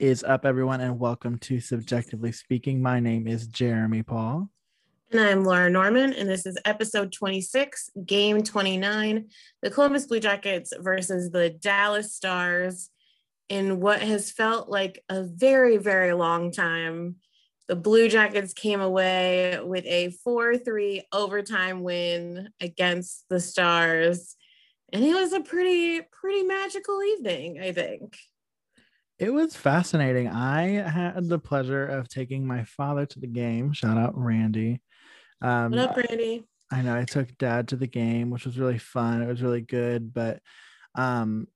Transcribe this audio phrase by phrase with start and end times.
[0.00, 2.80] Is up, everyone, and welcome to CBJectively Speaking.
[2.80, 4.48] My name is Jeremy Paul.
[5.10, 9.28] And I'm Laura Norman, and this is episode 26, game 29,
[9.60, 12.88] the Columbus Blue Jackets versus the Dallas Stars
[13.50, 17.16] in what has felt like a very, very long time.
[17.68, 24.34] The Blue Jackets came away with a 4 3 overtime win against the Stars.
[24.94, 28.16] And it was a pretty, pretty magical evening, I think.
[29.20, 30.28] It was fascinating.
[30.28, 33.74] I had the pleasure of taking my father to the game.
[33.74, 34.80] Shout out Randy.
[35.42, 36.44] Um, what up, Randy?
[36.72, 39.20] I know I took dad to the game, which was really fun.
[39.20, 40.40] It was really good, but
[40.94, 41.48] um,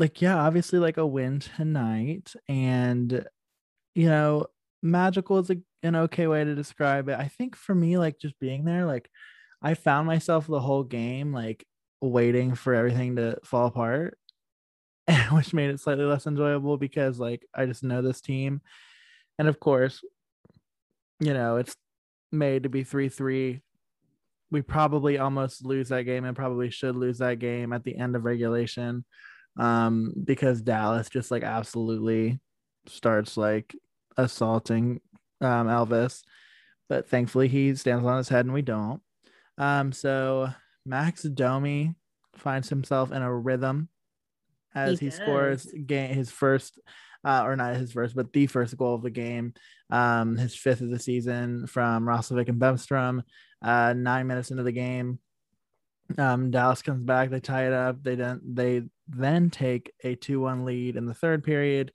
[0.00, 3.24] like yeah, obviously like a win tonight, and
[3.94, 4.46] you know,
[4.82, 7.16] magical is a, an okay way to describe it.
[7.20, 9.08] I think for me, like just being there, like
[9.62, 11.64] I found myself the whole game like
[12.00, 14.18] waiting for everything to fall apart
[15.30, 18.60] which made it slightly less enjoyable because like I just know this team.
[19.38, 20.02] And of course,
[21.20, 21.76] you know, it's
[22.32, 23.60] made to be 3-3.
[24.50, 28.16] We probably almost lose that game and probably should lose that game at the end
[28.16, 29.04] of regulation.
[29.58, 32.40] Um, because Dallas just like absolutely
[32.86, 33.74] starts like
[34.16, 35.00] assaulting
[35.40, 36.22] um Elvis.
[36.88, 39.00] But thankfully he stands on his head and we don't.
[39.58, 40.48] Um, so
[40.84, 41.94] Max Domi
[42.36, 43.88] finds himself in a rhythm
[44.76, 46.78] as he, he scores game his first
[47.24, 49.52] uh, or not his first, but the first goal of the game,
[49.90, 53.22] um, his fifth of the season from Roslovic and Bemstrom.
[53.60, 55.18] Uh, nine minutes into the game,
[56.18, 57.30] um, Dallas comes back.
[57.30, 58.02] They tie it up.
[58.02, 61.92] They then they then take a two-one lead in the third period,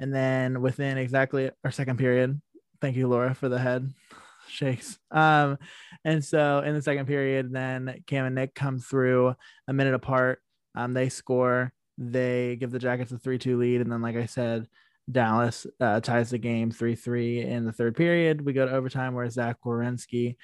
[0.00, 2.40] and then within exactly our second period.
[2.80, 3.90] Thank you, Laura, for the head
[4.48, 4.98] shakes.
[5.10, 5.56] Um,
[6.04, 9.34] and so in the second period, then Cam and Nick come through
[9.66, 10.40] a minute apart.
[10.74, 13.80] Um, they score they give the Jackets a 3 2 lead.
[13.80, 14.68] And then, like I said,
[15.10, 18.44] Dallas uh, ties the game 3 3 in the third period.
[18.44, 20.36] We go to overtime where Zach Werenski,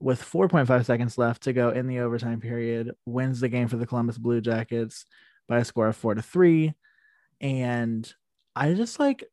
[0.00, 3.86] with 4.5 seconds left to go in the overtime period, wins the game for the
[3.86, 5.06] Columbus Blue Jackets
[5.48, 6.74] by a score of 4 to 3.
[7.40, 8.10] And
[8.56, 9.24] I just like,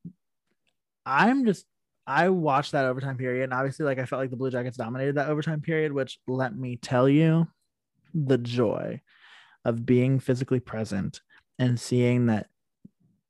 [1.06, 1.66] I'm just,
[2.08, 3.46] I watched that overtime period.
[3.46, 6.56] And obviously, like, I felt like the Blue Jackets dominated that overtime period, which let
[6.56, 7.48] me tell you
[8.14, 9.02] the joy
[9.64, 11.22] of being physically present
[11.62, 12.48] and seeing that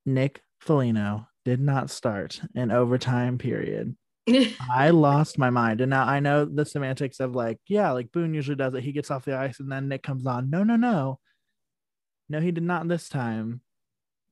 [0.05, 3.97] Nick Foligno did not start an overtime period.
[4.71, 5.81] I lost my mind.
[5.81, 8.83] And now I know the semantics of like, yeah, like Boone usually does it.
[8.83, 10.49] He gets off the ice and then Nick comes on.
[10.49, 11.19] No, no, no.
[12.29, 13.59] No, he did not this time.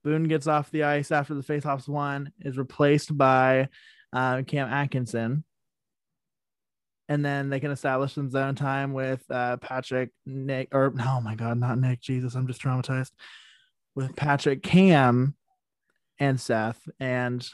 [0.06, 3.68] Boone gets off the ice after the faceoffs one, is replaced by
[4.14, 5.44] uh, Cam Atkinson.
[7.10, 11.36] And then they can establish some zone time with uh, Patrick, Nick, or oh my
[11.36, 12.00] God, not Nick.
[12.00, 13.12] Jesus, I'm just traumatized
[14.00, 15.36] with Patrick Cam
[16.20, 17.48] and Seth, and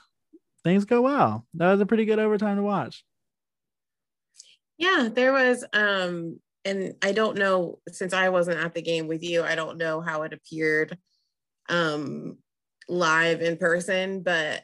[0.64, 1.46] things go well.
[1.56, 3.04] That was a pretty good overtime to watch.
[4.78, 9.24] Yeah, there was um and I don't know since I wasn't at the game with
[9.24, 10.98] you, I don't know how it appeared
[11.68, 12.38] um
[12.88, 14.64] live in person, but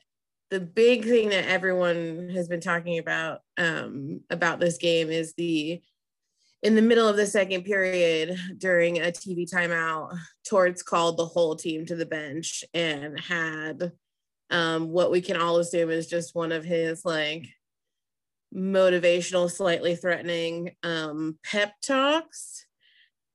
[0.51, 5.81] the big thing that everyone has been talking about um about this game is the
[6.63, 10.17] in the middle of the second period during a TV timeout,
[10.47, 13.91] Torts called the whole team to the bench and had
[14.51, 17.47] um, what we can all assume is just one of his like
[18.53, 22.65] motivational, slightly threatening um, pep talks.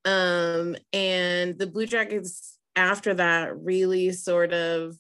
[0.05, 4.95] Um, and the Blue Jackets, after that, really sort of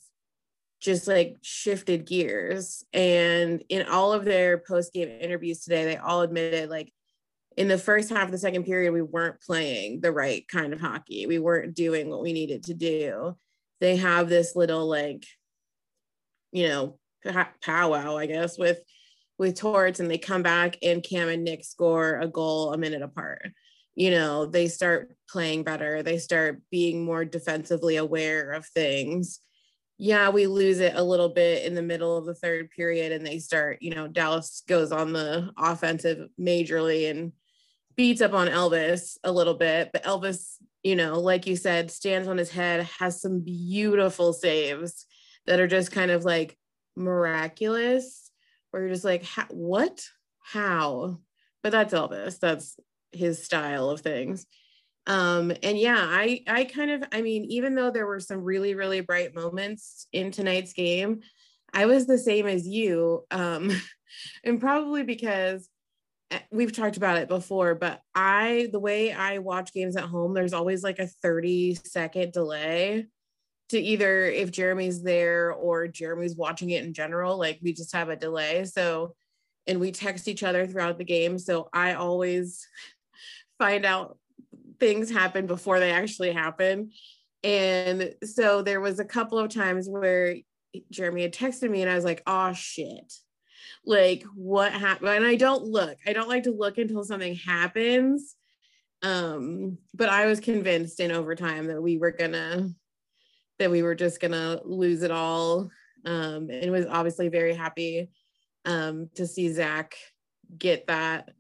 [0.80, 2.84] just like shifted gears.
[2.92, 6.92] And in all of their post game interviews today, they all admitted like
[7.56, 10.80] in the first half of the second period, we weren't playing the right kind of
[10.80, 11.26] hockey.
[11.26, 13.36] We weren't doing what we needed to do.
[13.80, 15.24] They have this little like,
[16.52, 16.98] you know,
[17.62, 18.80] powwow, I guess, with
[19.38, 23.02] with Torts, and they come back and Cam and Nick score a goal a minute
[23.02, 23.50] apart.
[23.94, 26.02] You know, they start playing better.
[26.02, 29.40] They start being more defensively aware of things.
[29.98, 33.26] Yeah, we lose it a little bit in the middle of the third period, and
[33.26, 37.32] they start, you know, Dallas goes on the offensive majorly and
[37.96, 42.28] beats up on Elvis a little bit, but Elvis, you know, like you said, stands
[42.28, 45.06] on his head, has some beautiful saves
[45.46, 46.56] that are just kind of like
[46.96, 48.30] miraculous,
[48.70, 50.02] where you're just like, what?
[50.42, 51.18] How?
[51.62, 52.38] But that's Elvis.
[52.38, 52.76] That's
[53.12, 54.46] his style of things.
[55.06, 58.74] Um, and yeah, I I kind of, I mean, even though there were some really,
[58.74, 61.20] really bright moments in tonight's game,
[61.72, 63.24] I was the same as you.
[63.30, 63.70] Um,
[64.44, 65.68] and probably because
[66.30, 70.34] Eh, we've talked about it before, but I, the way I watch games at home,
[70.34, 73.06] there's always like a 30 second delay
[73.68, 77.38] to either if Jeremy's there or Jeremy's watching it in general.
[77.38, 78.64] Like we just have a delay.
[78.64, 79.14] So,
[79.66, 81.38] and we text each other throughout the game.
[81.38, 82.66] So I always
[83.58, 84.18] find out
[84.78, 86.90] things happen before they actually happen.
[87.42, 90.36] And so there was a couple of times where
[90.90, 93.12] Jeremy had texted me and I was like, oh shit.
[93.86, 95.10] Like what happened?
[95.10, 95.96] And I don't look.
[96.06, 98.34] I don't like to look until something happens.
[99.02, 102.68] Um, but I was convinced in overtime that we were gonna
[103.58, 105.70] that we were just gonna lose it all.
[106.04, 108.10] Um, and was obviously very happy
[108.64, 109.94] um to see Zach
[110.58, 111.30] get that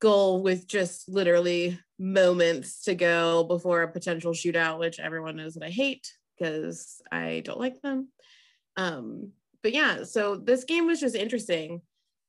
[0.00, 5.64] goal with just literally moments to go before a potential shootout, which everyone knows that
[5.64, 8.08] I hate because I don't like them.
[8.76, 9.32] Um,
[9.66, 11.82] but yeah, so this game was just interesting.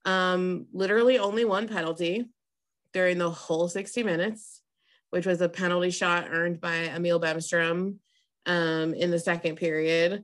[0.06, 2.26] Um, literally only one penalty
[2.94, 4.64] during the whole 60 minutes,
[5.12, 7.98] which was a penalty shot earned by Emil Bemstrom
[8.48, 10.24] um, in the second period.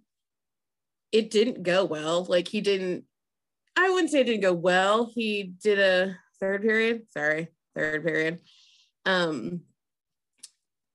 [1.11, 2.23] It didn't go well.
[2.23, 3.03] Like he didn't,
[3.75, 5.11] I wouldn't say it didn't go well.
[5.13, 7.03] He did a third period.
[7.11, 8.41] Sorry, third period.
[9.05, 9.61] Um,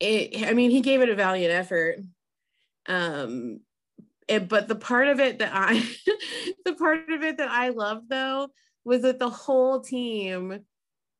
[0.00, 2.00] it, I mean, he gave it a valiant effort.
[2.86, 3.60] Um,
[4.28, 5.82] it, but the part of it that I,
[6.64, 8.48] the part of it that I loved though
[8.84, 10.60] was that the whole team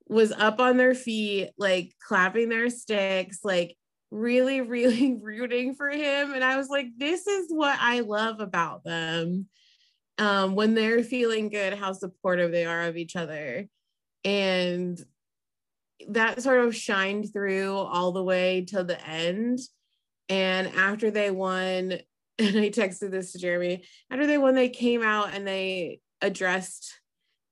[0.09, 3.77] was up on their feet, like clapping their sticks, like
[4.11, 6.33] really, really rooting for him.
[6.33, 9.47] And I was like, this is what I love about them.
[10.19, 13.69] Um, when they're feeling good, how supportive they are of each other.
[14.25, 14.99] And
[16.09, 19.61] that sort of shined through all the way to the end.
[20.29, 21.99] And after they won,
[22.38, 27.00] and I texted this to Jeremy, after they won, they came out and they addressed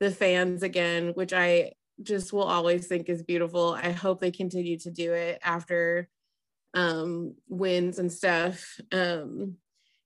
[0.00, 1.72] the fans again, which I
[2.02, 3.70] just will always think is beautiful.
[3.72, 6.08] I hope they continue to do it after
[6.74, 8.78] um wins and stuff.
[8.92, 9.56] Um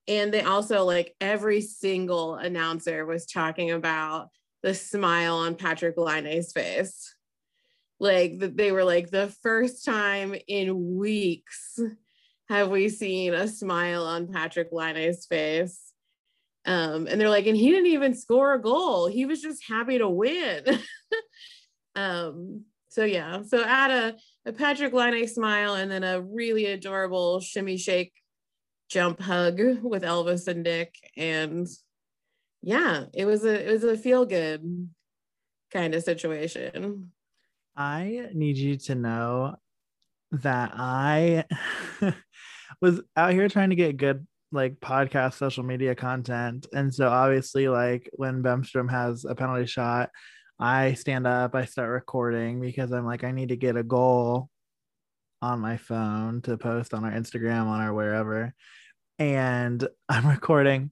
[0.06, 4.28] and they also like every single announcer was talking about
[4.62, 7.14] the smile on Patrik Laine's face.
[7.98, 11.78] Like they were like the first time in weeks
[12.50, 15.92] have we seen a smile on Patrik Laine's face.
[16.66, 19.06] Um, and they're like, and he didn't even score a goal.
[19.06, 20.64] He was just happy to win.
[21.94, 24.16] um, so yeah, so add a,
[24.48, 28.12] a Patrik Laine smile and then a really adorable shimmy shake
[28.88, 30.96] jump hug with Elvis and Nick.
[31.16, 31.68] And
[32.62, 34.90] yeah, it was a it was a feel good
[35.72, 37.12] kind of situation.
[37.76, 39.54] I need you to know
[40.32, 41.44] that I
[42.80, 46.66] was out here trying to get good like podcast social media content.
[46.72, 50.10] And so obviously like when Bemstrom has a penalty shot,
[50.58, 54.48] I stand up, I start recording because I'm like, I need to get a goal
[55.40, 58.52] on my phone to post on our Instagram, on our wherever.
[59.18, 60.90] And I'm recording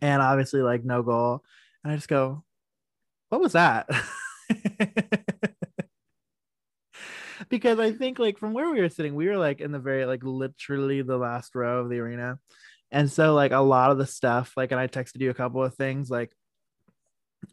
[0.00, 1.42] and obviously like no goal.
[1.84, 2.44] And I just go,
[3.28, 3.88] what was that?
[7.50, 10.06] because I think like from where we were sitting, we were like in the very
[10.06, 12.38] like literally the last row of the arena.
[12.92, 15.62] And so like a lot of the stuff, like, and I texted you a couple
[15.62, 16.32] of things like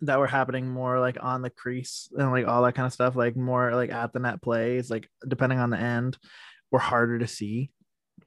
[0.02, 3.16] that were happening more like on the crease and like all that kind of stuff,
[3.16, 6.18] like more like at the net plays, like depending on the end,
[6.72, 7.72] were harder to see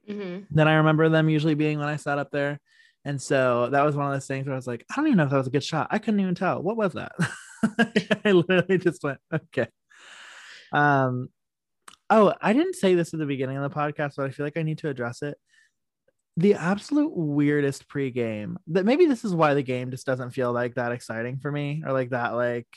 [0.07, 0.43] mm-hmm.
[0.51, 2.59] than I remember them usually being when I sat up there.
[3.05, 5.17] And so that was one of those things where I was like, I don't even
[5.17, 5.87] know if that was a good shot.
[5.89, 6.61] I couldn't even tell.
[6.61, 7.13] What was that?
[8.25, 9.67] I literally just went, okay.
[10.71, 11.29] Um,
[12.11, 14.57] oh, I didn't say this at the beginning of the podcast, but I feel like
[14.57, 15.37] I need to address it.
[16.37, 20.75] The absolute weirdest pregame that maybe this is why the game just doesn't feel like
[20.75, 22.67] that exciting for me or like that, like,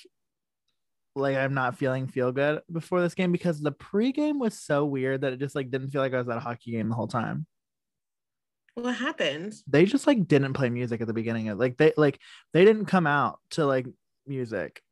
[1.17, 5.21] like I'm not feeling feel good before this game because the pregame was so weird
[5.21, 7.09] that it just like didn't feel like I was at a hockey game the whole
[7.09, 7.47] time.
[8.75, 9.55] What happened?
[9.69, 12.19] They just like didn't play music at the beginning of like they like
[12.53, 13.87] they didn't come out to like
[14.26, 14.83] music.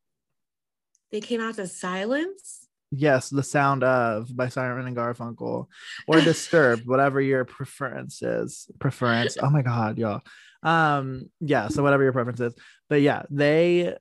[1.11, 2.62] They came out to silence.
[2.95, 5.67] Yes, the sound of by Simon and Garfunkel,
[6.07, 8.71] or Disturbed, whatever your preference is.
[8.79, 9.39] Preference.
[9.43, 10.21] Oh my god, y'all.
[10.63, 11.69] Um, yeah.
[11.69, 12.55] So whatever your preference is,
[12.91, 13.97] but yeah, they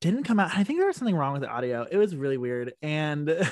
[0.00, 0.56] didn't come out.
[0.56, 1.86] I think there was something wrong with the audio.
[1.90, 3.50] It was really weird, and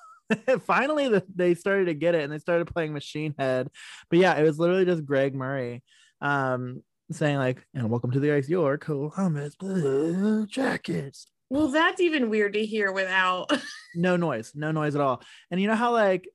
[0.64, 3.68] finally the, they started to get it, and they started playing Machine Head.
[4.10, 5.82] But yeah, it was literally just Greg Murray,
[6.20, 12.30] um, saying like, "And welcome to the ice, your Columbus Blue Jackets." Well, that's even
[12.30, 13.50] weird to hear without
[13.94, 15.22] no noise, no noise at all.
[15.50, 16.28] And you know how like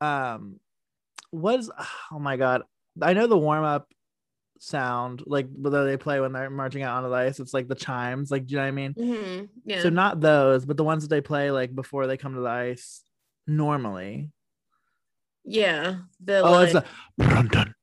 [0.00, 0.60] um
[1.30, 1.70] was
[2.10, 2.62] oh my god.
[3.00, 3.88] I know the warm up
[4.58, 7.74] sound like whether they play when they're marching out onto the ice it's like the
[7.74, 9.44] chimes like do you know what i mean mm-hmm.
[9.64, 12.42] yeah so not those but the ones that they play like before they come to
[12.42, 13.02] the ice
[13.48, 14.30] normally
[15.44, 15.96] Yeah.
[16.22, 16.84] The Oh, like, it's a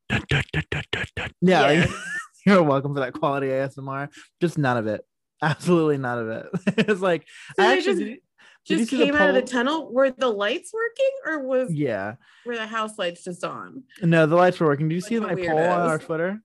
[1.40, 1.40] yeah.
[1.40, 1.60] Yeah.
[1.60, 1.90] like,
[2.46, 4.08] you're welcome for that quality ASMR.
[4.40, 5.04] Just none of it.
[5.42, 6.46] Absolutely none of it.
[6.88, 8.16] it's like So I actually just- did you-
[8.66, 9.90] did just came out of the tunnel.
[9.90, 12.16] Were the lights working or was Yeah.
[12.44, 13.84] were the house lights just on?
[14.02, 14.88] No, the lights were working.
[14.88, 15.98] Did you see my poll on our.
[15.98, 16.42] Twitter?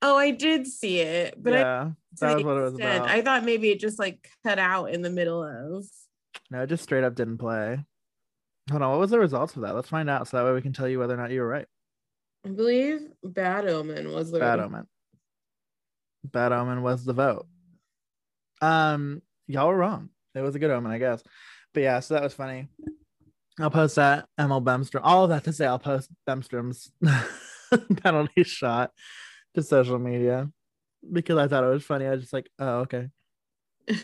[0.00, 3.08] Oh, I did see it, but I yeah, to that was what it was about.
[3.08, 5.84] I thought maybe it just like cut out in the middle of.
[6.50, 7.78] No, it just straight up didn't play.
[8.70, 9.74] Hold on, what was the results of that?
[9.74, 11.48] Let's find out so that way we can tell you whether or not you were
[11.48, 11.66] right.
[12.44, 14.86] I believe Bad Omen was the Bad omen.
[16.24, 17.46] Bad omen was the vote.
[18.60, 20.10] Um, y'all were wrong.
[20.34, 21.22] It was a good omen, I guess.
[21.74, 22.68] But yeah, so that was funny.
[23.58, 25.00] I'll post that Emil Bemstrom.
[25.02, 26.90] All of that to say, I'll post Bemstrom's
[28.02, 28.92] penalty shot
[29.54, 30.50] to social media
[31.10, 32.06] because I thought it was funny.
[32.06, 33.08] I was just like, oh, okay.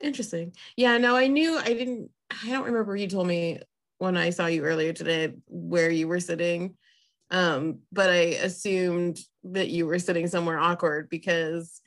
[0.00, 0.52] Interesting.
[0.76, 3.60] Yeah, no, I knew I didn't I don't remember you told me
[3.98, 6.76] when I saw you earlier today where you were sitting.
[7.30, 11.80] Um, but I assumed that you were sitting somewhere awkward because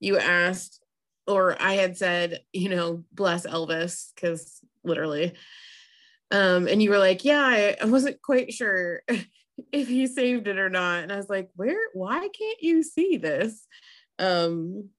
[0.00, 0.82] you asked
[1.26, 5.34] or I had said, you know, bless Elvis, because literally.
[6.30, 9.02] Um, and you were like, Yeah, I, I wasn't quite sure
[9.72, 11.02] if he saved it or not.
[11.02, 13.66] And I was like, Where why can't you see this?
[14.18, 14.90] Um,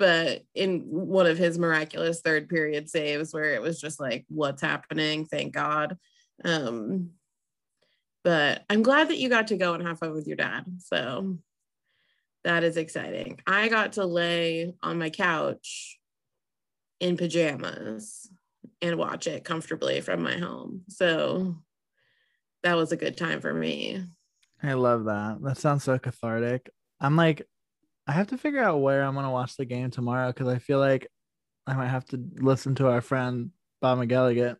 [0.00, 4.62] but in one of his miraculous third period saves where it was just like what's
[4.62, 5.96] happening thank god
[6.42, 7.10] um
[8.24, 10.64] but i'm glad that you got to go and have fun with your dad.
[10.78, 11.38] So
[12.44, 13.40] that is exciting.
[13.46, 15.98] I got to lay on my couch
[16.98, 18.30] in pajamas
[18.82, 20.82] and watch it comfortably from my home.
[20.88, 21.56] So
[22.62, 24.02] that was a good time for me.
[24.62, 25.38] I love that.
[25.42, 26.70] That sounds so cathartic.
[27.00, 27.46] I'm like,
[28.06, 30.78] I have to figure out where I'm gonna watch the game tomorrow because I feel
[30.78, 31.06] like
[31.66, 33.50] I might have to listen to our friend
[33.80, 34.56] Bob McElligott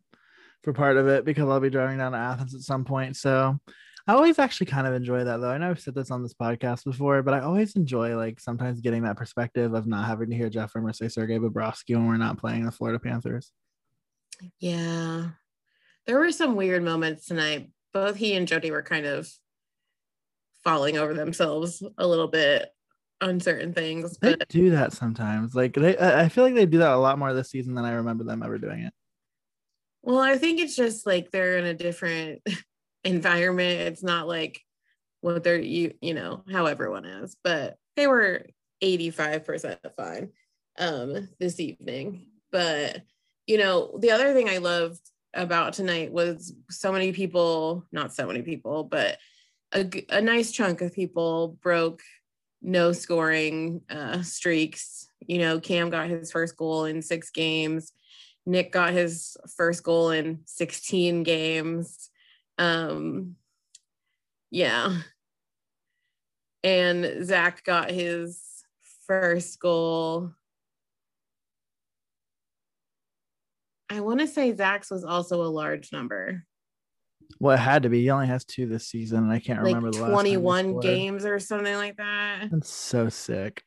[0.63, 3.17] for part of it because I'll be driving down to Athens at some point.
[3.17, 3.59] So
[4.07, 5.51] I always actually kind of enjoy that though.
[5.51, 8.81] I know I've said this on this podcast before, but I always enjoy like sometimes
[8.81, 12.17] getting that perspective of not having to hear Jeff Rimmer say Sergei Bobrovsky when we're
[12.17, 13.53] not playing the Florida Panthers.
[14.59, 15.29] Yeah.
[16.07, 17.71] There were some weird moments tonight.
[17.93, 19.31] Both he and Jody were kind of
[20.65, 22.69] falling over themselves a little bit
[23.21, 24.19] on certain things.
[24.19, 25.55] They But do that sometimes.
[25.55, 27.93] Like they, I feel like they do that a lot more this season than I
[27.93, 28.95] remember them ever doing it.
[30.03, 32.43] Well, I think it's just like they're in a different
[33.05, 33.81] environment.
[33.81, 34.61] It's not like
[35.21, 38.47] what they're you you know, how everyone is, but they were
[38.83, 40.31] 85% fine
[40.79, 42.27] um this evening.
[42.51, 43.03] But
[43.47, 45.01] you know, the other thing I loved
[45.35, 49.19] about tonight was so many people, not so many people, but
[49.73, 52.03] a nice chunk of people broke
[52.63, 55.09] no scoring uh, streaks.
[55.27, 57.93] You know, Cam got his first goal in six games.
[58.47, 62.11] Nick got his first goal in 16 games.
[62.59, 63.37] Um,
[64.51, 64.99] yeah.
[66.63, 68.41] And Zach got his
[69.07, 70.33] first goal.
[73.89, 76.45] I want to say Zach's was also a large number.
[77.39, 78.03] Well, it had to be.
[78.03, 81.25] He only has two this season, and I can't like remember the last 21 games
[81.25, 82.49] or something like that.
[82.51, 83.63] That's so sick.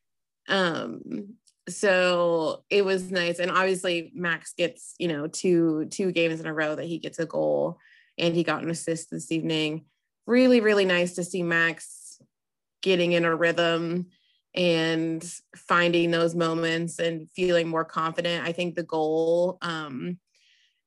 [0.47, 1.35] Um,
[1.70, 3.39] so it was nice.
[3.39, 7.20] And obviously Max gets, you know, two two games in a row that he gets
[7.20, 7.77] a goal
[8.17, 9.86] and he got an assist this evening.
[10.25, 12.22] Really, really nice to see Max
[12.82, 14.08] getting in a rhythm
[14.55, 15.24] and
[15.55, 18.46] finding those moments and feeling more confident.
[18.46, 20.20] I think the goal, um,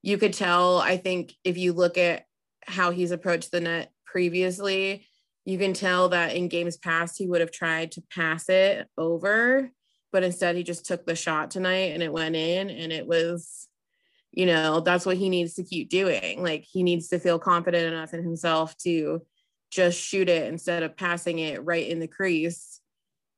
[0.02, 2.26] you could tell, I think if you look at
[2.64, 5.06] how he's approached the net previously,
[5.44, 9.70] you can tell that in games past he would have tried to pass it over,
[10.16, 13.68] but instead he just took the shot tonight and it went in and it was
[14.32, 16.42] you know, that's what he needs to keep doing.
[16.42, 19.20] Like he needs to feel confident enough in himself to
[19.70, 22.80] just shoot it instead of passing it right in the crease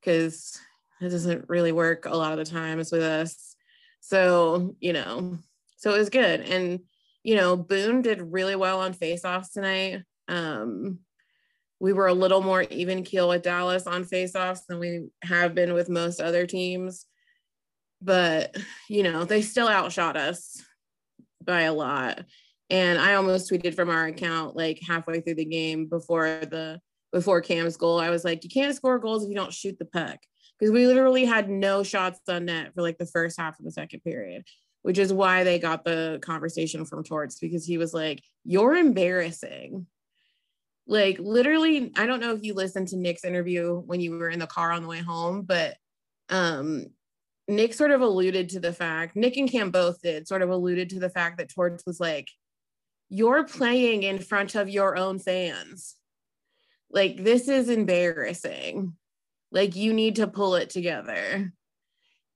[0.00, 0.56] because
[1.00, 3.56] it doesn't really work a lot of the times with us.
[3.98, 5.38] So, you know,
[5.78, 6.42] so it was good.
[6.42, 6.80] And,
[7.24, 10.04] you know, Boone did really well on faceoffs tonight.
[10.28, 11.00] Um,
[11.80, 15.74] we were a little more even keel with Dallas on faceoffs than we have been
[15.74, 17.06] with most other teams.
[18.02, 18.56] But,
[18.88, 20.62] you know, they still outshot us
[21.44, 22.24] by a lot.
[22.70, 26.80] And I almost tweeted from our account like halfway through the game before the
[27.12, 27.98] before Cam's goal.
[27.98, 30.18] I was like, you can't score goals if you don't shoot the puck.
[30.58, 33.70] Because we literally had no shots on net for like the first half of the
[33.70, 34.42] second period,
[34.82, 39.86] which is why they got the conversation from Torts because he was like, You're embarrassing.
[40.88, 44.38] Like literally, I don't know if you listened to Nick's interview when you were in
[44.38, 45.76] the car on the way home, but
[46.30, 46.86] um
[47.46, 50.90] Nick sort of alluded to the fact, Nick and Cam both did sort of alluded
[50.90, 52.28] to the fact that Torts was like,
[53.08, 55.96] you're playing in front of your own fans.
[56.90, 58.94] Like, this is embarrassing.
[59.50, 61.54] Like, you need to pull it together.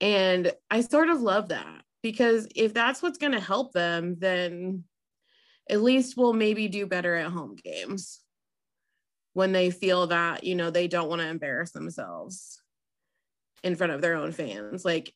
[0.01, 4.85] And I sort of love that because if that's what's going to help them, then
[5.69, 8.22] at least we'll maybe do better at home games
[9.35, 12.61] when they feel that, you know, they don't want to embarrass themselves
[13.63, 14.85] in front of their own fans.
[14.85, 15.15] Like,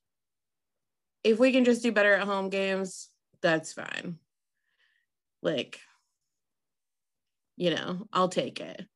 [1.23, 3.11] if we can just do better at home games,
[3.42, 4.18] that's fine.
[5.42, 5.80] Like,
[7.56, 8.87] you know, I'll take it.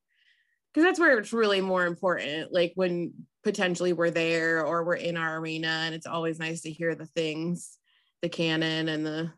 [0.73, 2.53] Because that's where it's really more important.
[2.53, 3.13] Like, when
[3.43, 7.07] potentially we're there or we're in our arena, and it's always nice to hear the
[7.07, 7.77] things,
[8.21, 9.31] the canon and the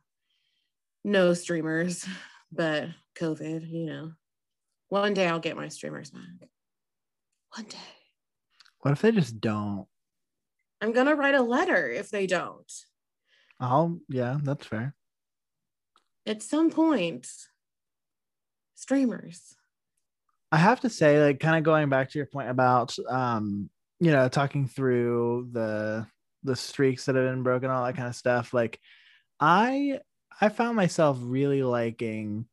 [1.03, 2.05] no streamers,
[2.51, 4.11] but COVID, you know.
[4.93, 6.49] One day I'll get my streamers back.
[7.55, 7.77] One day.
[8.81, 9.87] What if they just don't?
[10.81, 12.71] I'm gonna write a letter if they don't.
[13.59, 14.93] Oh, yeah, that's fair.
[16.27, 17.27] At some point,
[18.75, 19.55] streamers.
[20.51, 24.11] I have to say, like, kind of going back to your point about, um, you
[24.11, 26.05] know, talking through the
[26.43, 28.53] the streaks that have been broken, all that kind of stuff.
[28.53, 28.79] Like,
[29.39, 30.01] I
[30.39, 32.45] I found myself really liking,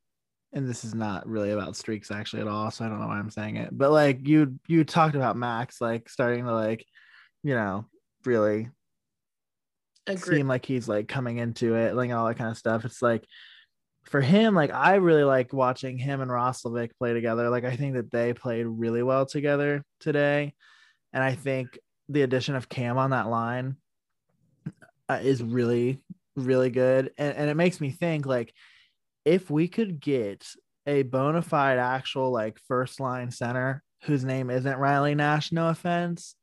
[0.53, 3.19] and this is not really about streaks actually at all, so I don't know why
[3.19, 6.85] I'm saying it, but like you you talked about Max like starting to like,
[7.43, 7.87] you know,
[8.25, 8.69] really
[10.07, 10.39] Agreed.
[10.39, 12.85] seem like he's like coming into it, like all that kind of stuff.
[12.85, 13.25] It's like
[14.05, 17.49] for him, like I really like watching him and Roslovic play together.
[17.49, 20.55] Like I think that they played really well together today,
[21.13, 21.79] and I think
[22.09, 23.77] the addition of Cam on that line
[25.09, 26.01] uh, is really
[26.37, 28.53] really good, and and it makes me think like
[29.31, 30.45] if we could get
[30.89, 36.35] a bona fide actual like first line center whose name isn't Riley Nash, no offense,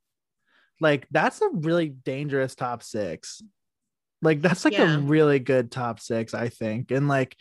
[0.79, 3.41] like that's a really dangerous top six.
[4.21, 4.95] Like that's like yeah.
[4.95, 6.91] a really good top six, I think.
[6.91, 7.35] And like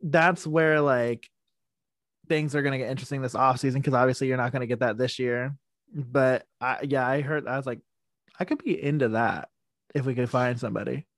[0.00, 1.28] that's where like
[2.28, 4.96] things are gonna get interesting this off season because obviously you're not gonna get that
[4.96, 5.56] this year.
[5.92, 7.80] But I yeah, I heard I was like,
[8.38, 9.48] I could be into that
[9.96, 11.08] if we could find somebody.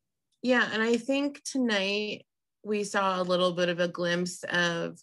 [0.41, 2.25] Yeah, and I think tonight
[2.65, 4.99] we saw a little bit of a glimpse of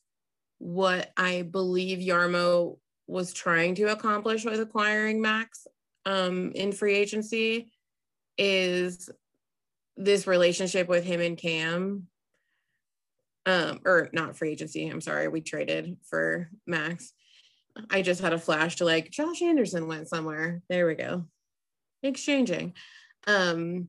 [0.58, 5.68] what I believe Jarmo was trying to accomplish with acquiring Max
[6.06, 7.72] um, in free agency
[8.38, 9.10] is
[9.98, 12.08] this relationship with him and Cam.
[13.48, 14.88] Um, or not free agency.
[14.88, 17.12] I'm sorry, we traded for Max.
[17.90, 20.62] I just had a flash to like Josh Anderson went somewhere.
[20.70, 21.26] There we go.
[22.04, 22.76] Exchanging.
[23.26, 23.88] Um,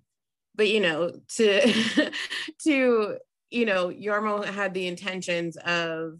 [0.54, 2.11] but you know, to
[2.64, 3.18] to
[3.52, 6.18] you know, Jarmo had the intentions of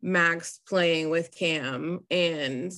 [0.00, 2.72] Max playing with Cam and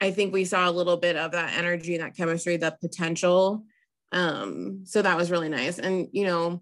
[0.00, 3.64] I think we saw a little bit of that energy, that chemistry, that potential.
[4.10, 5.78] Um, so that was really nice.
[5.78, 6.60] And, you know,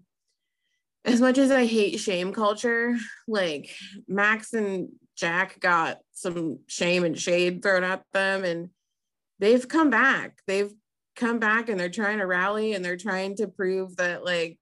[1.05, 2.95] as much as I hate shame culture,
[3.27, 3.75] like
[4.07, 8.69] Max and Jack got some shame and shade thrown at them, and
[9.39, 10.37] they've come back.
[10.45, 10.71] They've
[11.15, 14.59] come back and they're trying to rally and they're trying to prove that, like,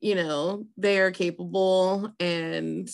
[0.00, 2.88] you know, they are capable and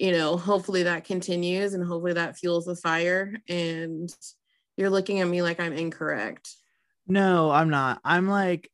[0.00, 3.36] you know, hopefully that continues and hopefully that fuels the fire.
[3.50, 4.10] And
[4.78, 6.56] you're looking at me like I'm incorrect.
[7.06, 8.00] No, I'm not.
[8.02, 8.70] I'm like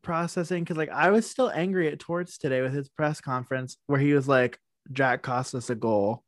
[0.00, 4.00] processing because like I was still angry at Torts today with his press conference where
[4.00, 4.58] he was like,
[4.92, 6.22] Jack cost us a goal.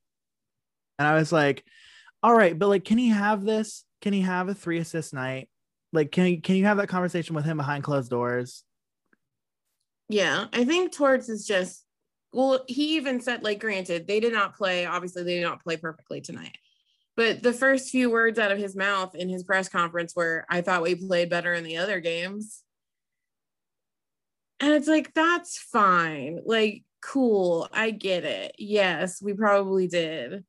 [0.98, 1.64] And I was like,
[2.22, 3.84] all right, but like, can he have this?
[4.02, 5.48] Can he have a three assist night?
[5.94, 8.62] Like, can can you have that conversation with him behind closed doors?
[10.08, 11.86] Yeah, I think Torts is just
[12.36, 15.78] well, he even said, like, granted, they did not play, obviously, they did not play
[15.78, 16.58] perfectly tonight.
[17.16, 20.60] But the first few words out of his mouth in his press conference were, I
[20.60, 22.62] thought we played better in the other games.
[24.60, 26.40] And it's like, that's fine.
[26.44, 27.68] Like, cool.
[27.72, 28.54] I get it.
[28.58, 30.44] Yes, we probably did.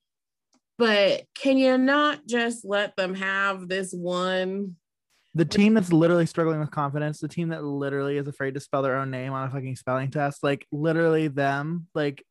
[0.78, 4.76] But can you not just let them have this one
[5.38, 8.82] the team that's literally struggling with confidence, the team that literally is afraid to spell
[8.82, 12.26] their own name on a fucking spelling test, like literally them, like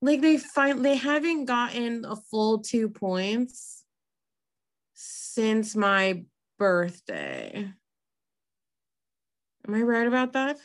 [0.00, 3.84] like they find they haven't gotten a full two points
[4.94, 6.24] since my
[6.58, 7.70] birthday.
[9.68, 10.58] Am I right about that?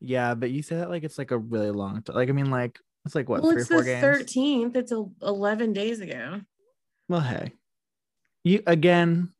[0.00, 2.16] Yeah, but you say that like it's like a really long time.
[2.16, 4.00] Like I mean, like it's like what well, three it's or four the games?
[4.00, 4.76] Thirteenth.
[4.76, 4.92] It's
[5.22, 6.40] eleven days ago.
[7.08, 7.52] Well, hey,
[8.42, 9.32] you again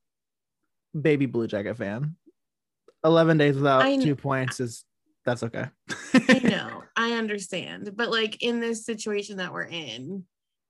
[0.99, 2.17] baby Blue Jacket fan.
[3.05, 4.85] 11 days without I, two points is
[5.25, 5.67] that's okay.
[6.15, 6.83] I know.
[6.97, 7.93] I understand.
[7.95, 10.25] But like in this situation that we're in,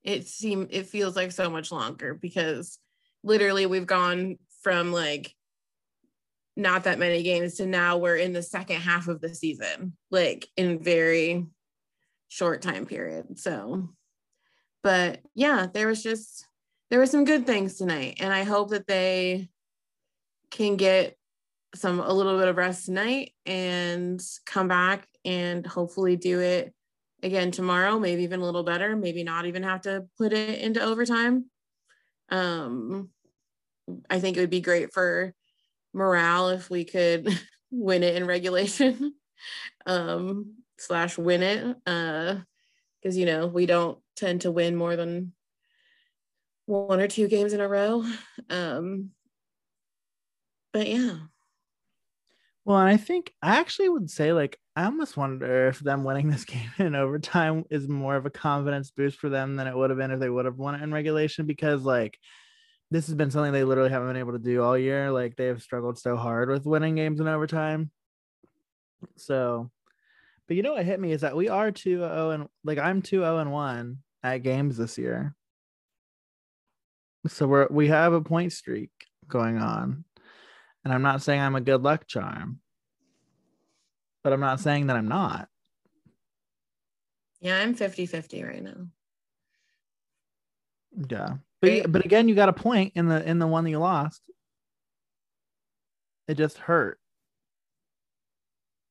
[0.04, 2.78] it seems it feels like so much longer because
[3.22, 5.34] literally we've gone from like
[6.56, 10.48] not that many games to now we're in the second half of the season, like
[10.56, 11.46] in very
[12.26, 13.38] short time period.
[13.38, 13.90] So,
[14.82, 16.46] but yeah, there was just
[16.90, 19.50] there were some good things tonight, and I hope that they
[20.50, 21.16] can get
[21.74, 26.72] some a little bit of rest tonight and come back and hopefully do it
[27.22, 30.82] again tomorrow, maybe even a little better, maybe not even have to put it into
[30.82, 31.46] overtime.
[32.30, 33.10] Um,
[34.08, 35.34] I think it would be great for
[35.92, 37.28] morale if we could
[37.70, 39.14] win it in regulation
[39.86, 45.32] um, slash win it because uh, you know we don't tend to win more than
[46.66, 48.04] one or two games in a row
[48.50, 49.10] um,
[50.72, 51.16] but yeah
[52.64, 56.30] well and i think i actually would say like i almost wonder if them winning
[56.30, 59.90] this game in overtime is more of a confidence boost for them than it would
[59.90, 62.18] have been if they would have won it in regulation because like
[62.90, 65.10] this has been something they literally haven't been able to do all year.
[65.10, 67.90] Like they have struggled so hard with winning games in overtime.
[69.16, 69.70] So,
[70.46, 73.02] but you know what hit me is that we are 2 0 and like I'm
[73.02, 75.34] 2 0 and 1 at games this year.
[77.26, 78.90] So we're we have a point streak
[79.28, 80.04] going on.
[80.84, 82.60] And I'm not saying I'm a good luck charm,
[84.24, 85.48] but I'm not saying that I'm not.
[87.40, 88.86] Yeah, I'm 50 50 right now.
[91.08, 91.34] Yeah.
[91.60, 94.22] But but again, you got a point in the in the one that you lost.
[96.28, 96.98] It just hurt.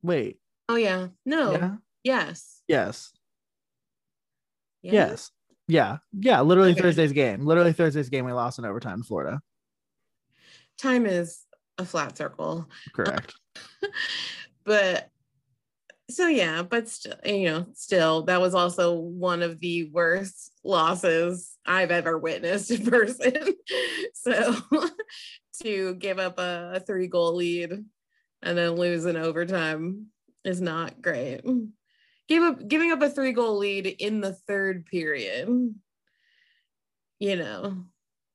[0.04, 0.40] Wait.
[0.70, 1.08] Oh yeah.
[1.26, 1.52] No.
[1.52, 1.76] Yeah?
[2.04, 2.62] Yes.
[2.68, 3.14] Yes.
[4.82, 4.92] Yeah.
[4.94, 5.32] Yes.
[5.68, 5.98] Yeah.
[6.14, 6.42] Yeah.
[6.42, 6.82] Literally okay.
[6.82, 7.46] Thursday's game.
[7.46, 9.42] Literally Thursday's game we lost in overtime, to Florida.
[10.78, 11.47] Time is
[11.78, 12.70] a flat circle.
[12.94, 13.36] Correct.
[14.66, 15.10] but
[16.10, 21.58] so yeah, but still, you know, still that was also one of the worst losses
[21.66, 23.34] I've ever witnessed in person.
[24.14, 24.56] so
[25.64, 27.84] to give up a, a three goal lead
[28.42, 30.08] and then lose in overtime
[30.46, 31.42] is not great.
[32.30, 35.74] Give up giving up a three goal lead in the third period.
[37.20, 37.84] You know,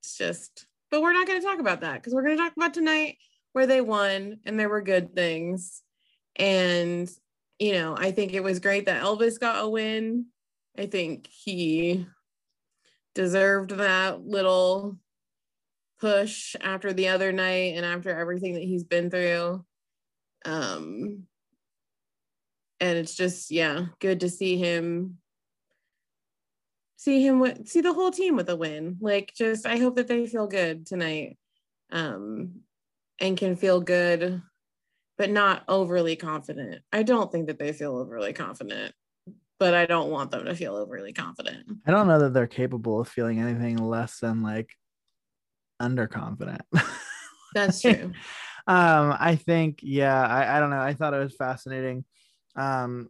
[0.01, 2.53] it's just but we're not going to talk about that because we're going to talk
[2.55, 3.17] about tonight
[3.53, 5.81] where they won and there were good things.
[6.35, 7.09] And
[7.59, 10.25] you know, I think it was great that Elvis got a win.
[10.77, 12.05] I think he
[13.15, 14.97] deserved that little
[16.01, 19.63] push after the other night and after everything that he's been through.
[20.43, 21.23] Um,
[22.79, 25.19] and it's just, yeah, good to see him
[27.03, 28.97] see him with see the whole team with a win.
[29.01, 31.37] Like just I hope that they feel good tonight.
[31.91, 32.62] Um
[33.19, 34.41] and can feel good
[35.17, 36.81] but not overly confident.
[36.91, 38.93] I don't think that they feel overly confident,
[39.59, 41.67] but I don't want them to feel overly confident.
[41.85, 44.71] I don't know that they're capable of feeling anything less than like
[45.81, 46.61] underconfident.
[47.53, 48.11] That's true.
[48.67, 50.81] um, I think, yeah, I, I don't know.
[50.81, 52.05] I thought it was fascinating.
[52.55, 53.09] Um,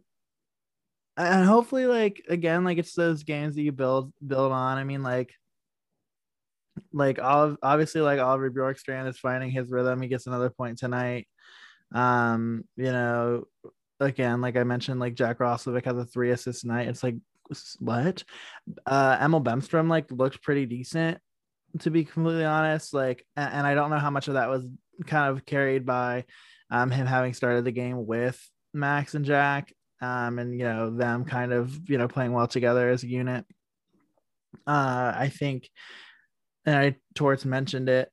[1.16, 4.78] and hopefully, like again, like it's those games that you build build on.
[4.78, 5.32] I mean, like
[6.92, 10.02] like all obviously like Oliver Bjorkstrand is finding his rhythm.
[10.02, 11.28] He gets another point tonight.
[11.94, 13.44] Um, you know,
[14.00, 16.88] again, like I mentioned, like Jack Roslovic has a three assist night.
[16.88, 17.16] It's like
[17.78, 18.24] what?
[18.86, 21.18] Uh Emil Bemstrom like looked pretty decent
[21.80, 22.94] to be completely honest.
[22.94, 24.66] Like, and I don't know how much of that was
[25.06, 26.24] kind of carried by
[26.70, 28.40] um him having started the game with
[28.72, 29.72] Max and Jack.
[30.00, 33.44] Um, and you know, them kind of, you know, playing well together as a unit.
[34.66, 35.68] Uh, I think
[36.66, 38.10] and I Torts mentioned it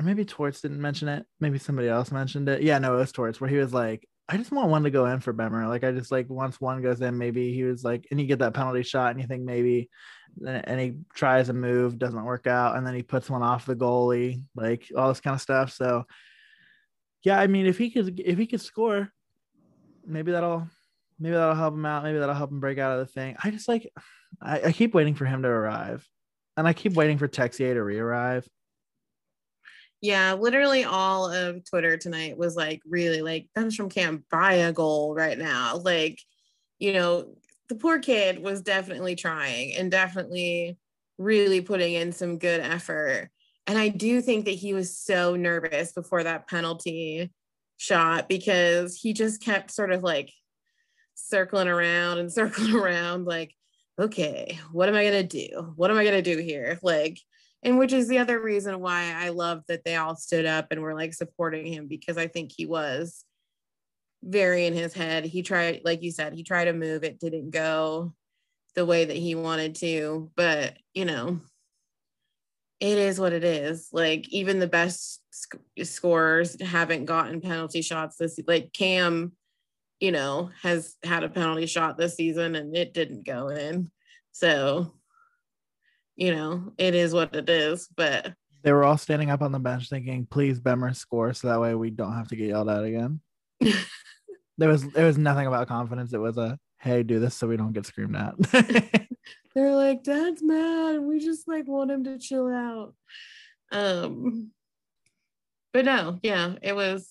[0.00, 1.26] or maybe Torts didn't mention it.
[1.40, 2.62] Maybe somebody else mentioned it.
[2.62, 5.04] Yeah, no, it was Torts where he was like, I just want one to go
[5.04, 5.68] in for Bemer.
[5.68, 8.38] Like I just like once one goes in, maybe he was like, and you get
[8.38, 9.90] that penalty shot, and you think maybe,
[10.46, 13.66] eh, and he tries a move, doesn't work out, and then he puts one off
[13.66, 15.70] the goalie, like all this kind of stuff.
[15.72, 16.04] So,
[17.22, 19.10] yeah, I mean, if he could, if he could score,
[20.06, 20.66] maybe that'll,
[21.18, 22.04] maybe that'll help him out.
[22.04, 23.36] Maybe that'll help him break out of the thing.
[23.44, 23.92] I just like,
[24.40, 26.08] I, I keep waiting for him to arrive,
[26.60, 28.46] and I keep waiting for Texier to re-arrive.
[30.02, 35.14] Yeah, literally all of Twitter tonight was like really like Bemstrom can't buy a goal
[35.14, 35.76] right now.
[35.76, 36.20] Like,
[36.78, 37.34] you know,
[37.68, 40.78] the poor kid was definitely trying and definitely
[41.18, 43.30] really putting in some good effort.
[43.66, 47.30] And I do think that he was so nervous before that penalty
[47.76, 50.32] shot because he just kept sort of like
[51.14, 53.54] circling around and circling around like
[54.00, 57.18] okay what am i going to do what am i going to do here like
[57.62, 60.80] and which is the other reason why I love that they all stood up and
[60.80, 63.24] were like supporting him because I think he was
[64.22, 65.24] very in his head.
[65.24, 68.14] He tried, like you said, he tried to move, it didn't go
[68.74, 71.40] the way that he wanted to, but you know,
[72.78, 73.88] it is what it is.
[73.92, 79.32] Like even the best sc- scorers haven't gotten penalty shots this like Cam
[80.00, 83.90] you know, has had a penalty shot this season and it didn't go in.
[84.32, 84.94] So,
[86.16, 87.88] you know, it is what it is.
[87.94, 88.32] But
[88.62, 91.74] they were all standing up on the bench thinking, please Bemer score so that way
[91.74, 93.20] we don't have to get yelled at again.
[93.60, 96.12] there was there was nothing about confidence.
[96.12, 98.34] It was a hey, do this so we don't get screamed at.
[99.54, 101.00] They're like, Dad's mad.
[101.00, 102.94] We just like want him to chill out.
[103.70, 104.52] Um
[105.72, 107.08] but no, yeah, it was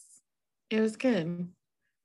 [0.72, 1.50] it was good.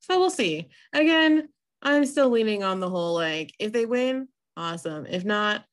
[0.07, 0.69] So we'll see.
[0.93, 1.49] Again,
[1.83, 5.07] I'm still leaning on the whole like if they win, awesome.
[5.07, 5.65] If not,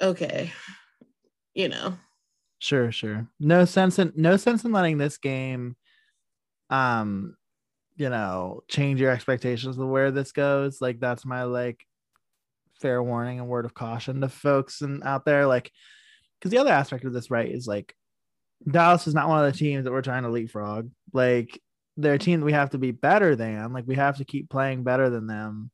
[0.00, 0.52] okay.
[1.54, 1.96] You know.
[2.58, 3.28] Sure, sure.
[3.38, 5.76] No sense in no sense in letting this game
[6.70, 7.36] um
[7.94, 10.80] you know change your expectations of where this goes.
[10.80, 11.86] Like that's my like
[12.80, 15.70] fair warning and word of caution to folks and out there like
[16.38, 17.94] because the other aspect of this right is like
[18.68, 20.90] Dallas is not one of the teams that we're trying to leapfrog.
[21.12, 21.60] Like
[21.96, 23.72] they're a team that we have to be better than.
[23.72, 25.70] Like we have to keep playing better than them.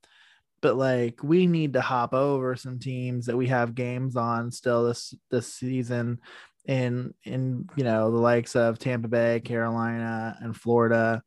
[0.61, 4.85] But like we need to hop over some teams that we have games on still
[4.85, 6.20] this this season
[6.66, 11.22] in in you know the likes of Tampa Bay, Carolina, and Florida.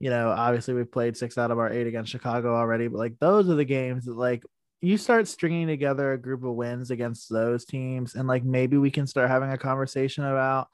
[0.00, 3.18] You know, obviously we've played six out of our eight against Chicago already, but like
[3.20, 4.42] those are the games that like
[4.80, 8.90] you start stringing together a group of wins against those teams, and like maybe we
[8.90, 10.68] can start having a conversation about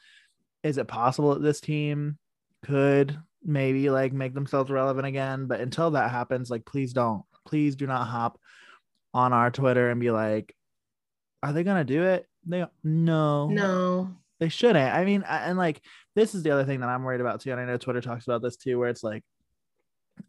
[0.62, 2.18] is it possible that this team
[2.64, 5.46] could maybe like make themselves relevant again?
[5.46, 8.38] But until that happens, like please don't, please do not hop
[9.14, 10.54] on our Twitter and be like,
[11.42, 12.26] are they gonna do it?
[12.46, 14.94] They no, no, they shouldn't.
[14.94, 15.80] I mean, and like
[16.14, 18.26] this is the other thing that I'm worried about too, and I know Twitter talks
[18.26, 19.24] about this too, where it's like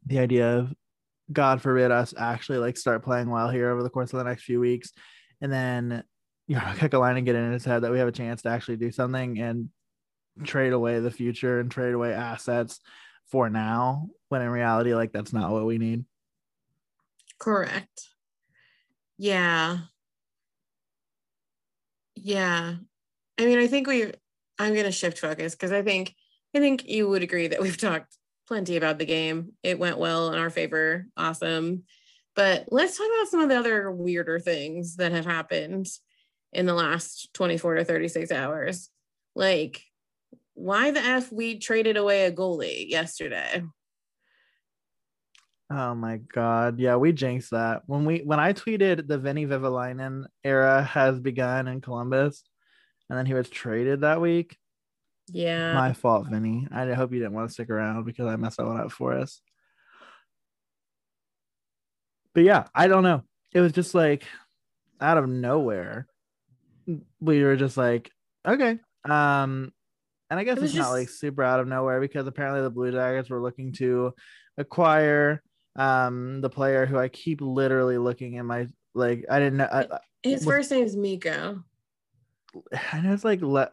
[0.05, 0.73] the idea of
[1.31, 4.43] God forbid us actually like start playing well here over the course of the next
[4.43, 4.91] few weeks,
[5.41, 6.03] and then
[6.47, 8.77] you know Kekalainen and get in his head that we have a chance to actually
[8.77, 9.69] do something and
[10.43, 12.79] trade away the future and trade away assets
[13.25, 16.05] for now when in reality like that's not what we need?
[17.39, 18.09] Correct.
[19.17, 19.79] Yeah.
[22.15, 22.75] Yeah.
[23.39, 24.11] I mean i think we
[24.57, 26.15] i'm going to shift focus because i think
[26.55, 29.53] i think you would agree that we've talked plenty about the game.
[29.61, 31.05] It went well in our favor.
[31.15, 31.83] Awesome.
[32.35, 35.87] But let's talk about some of the other weirder things that have happened
[36.53, 38.89] in the last 24 to 36 hours.
[39.35, 39.83] Like
[40.57, 43.63] why the f we traded away a goalie yesterday?
[45.69, 46.79] Oh my god.
[46.79, 47.83] Yeah, we jinxed that.
[47.85, 52.43] When we when I tweeted the Vinny Vehvilainen era has begun in Columbus
[53.09, 54.57] and then he was traded that week.
[55.29, 55.73] Yeah.
[55.73, 56.67] My fault, Vinny.
[56.71, 59.13] I hope you didn't want to stick around because I messed that one up for
[59.13, 59.41] us.
[62.33, 63.23] But yeah, I don't know.
[63.53, 64.23] It was just like
[64.99, 66.07] out of nowhere.
[67.19, 68.09] We were just like,
[68.47, 68.79] okay.
[69.03, 69.73] Um,
[70.29, 70.87] and I guess it it's just...
[70.87, 74.13] not like super out of nowhere because apparently the Blue Jackets were looking to
[74.57, 75.41] acquire
[75.75, 79.85] um the player who I keep literally looking in my like I didn't know I,
[80.23, 81.63] his was, first name is Mikko.
[82.93, 83.71] I know it's like let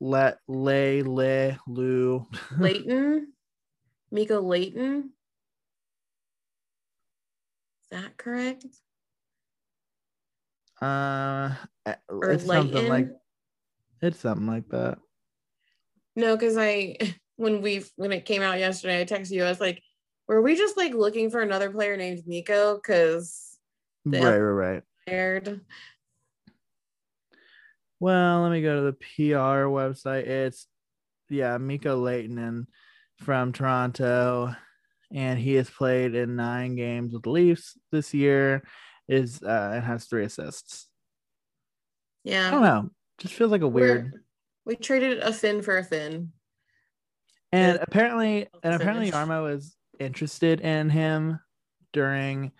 [0.00, 2.26] let lay le lu
[2.58, 3.32] Layton
[4.10, 5.10] Miko Layton.
[7.82, 8.66] Is that correct?
[10.80, 11.54] Uh,
[12.08, 12.72] or it's Leighton?
[12.72, 13.08] something like
[14.02, 14.98] it's something like that.
[16.16, 16.96] No, because I
[17.36, 19.44] when we when it came out yesterday, I texted you.
[19.44, 19.82] I was like,
[20.26, 22.76] were we just like looking for another player named Nico?
[22.76, 23.58] Because
[24.04, 25.60] right, right, right.
[28.00, 30.26] Well, let me go to the PR website.
[30.26, 30.66] It's
[31.28, 32.66] yeah, Mikko Leighton
[33.18, 34.54] from Toronto,
[35.12, 38.62] and he has played in nine games with the Leafs this year.
[39.08, 40.88] Is uh, and has three assists.
[42.24, 42.90] Yeah, I don't know.
[43.18, 44.12] Just feels like a weird.
[44.12, 44.22] We're,
[44.66, 46.32] we traded a fin for a fin.
[47.52, 51.38] And apparently, and apparently, Jarmo is interested in him
[51.92, 52.52] during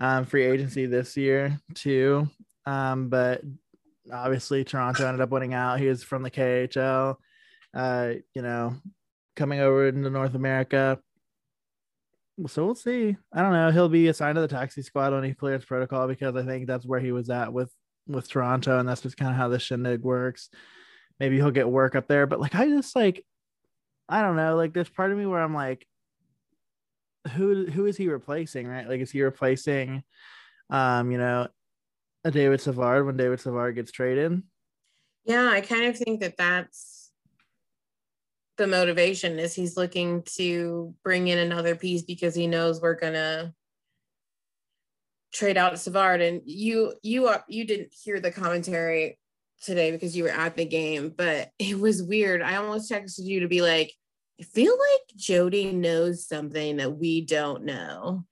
[0.00, 2.30] um, free agency this year too.
[2.64, 3.42] Um, but
[4.10, 5.80] obviously, Toronto ended up winning out.
[5.80, 7.16] He was from the KHL.
[7.74, 8.76] Uh, you know,
[9.36, 10.98] coming over into North America.
[12.46, 13.16] So we'll see.
[13.32, 13.70] I don't know.
[13.72, 16.86] He'll be assigned to the taxi squad when he clears protocol because I think that's
[16.86, 17.72] where he was at with
[18.06, 20.48] with Toronto, and that's just kind of how the shindig works
[21.20, 22.26] maybe he'll get work up there.
[22.26, 23.24] But like, I just like,
[24.08, 24.56] I don't know.
[24.56, 25.86] Like, there's part of me where I'm like,
[27.34, 28.66] who who is he replacing?
[28.66, 28.88] Right?
[28.88, 30.02] Like, is he replacing,
[30.70, 31.48] um, you know,
[32.24, 34.42] a David Savard when David Savard gets traded?
[35.24, 37.10] Yeah, I kind of think that that's
[38.56, 43.54] the motivation is he's looking to bring in another piece because he knows we're gonna
[45.32, 46.20] trade out Savard.
[46.20, 49.18] And you you are you didn't hear the commentary
[49.60, 52.42] today because you were at the game, but it was weird.
[52.42, 53.92] I almost texted you to be like,
[54.40, 58.24] I feel like Jody knows something that we don't know.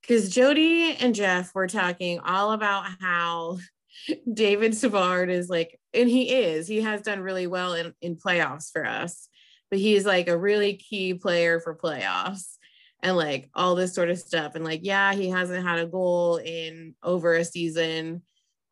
[0.00, 3.58] Because Jody and Jeff were talking all about how
[4.32, 8.70] David Savard is like, and he is, he has done really well in, in playoffs
[8.70, 9.28] for us,
[9.70, 12.56] but he's like a really key player for playoffs
[13.02, 14.54] and like all this sort of stuff.
[14.54, 18.22] And like, yeah, he hasn't had a goal in over a season,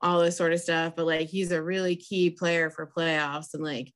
[0.01, 3.55] all this sort of stuff, but like he's a really key player for playoffs.
[3.55, 3.93] And like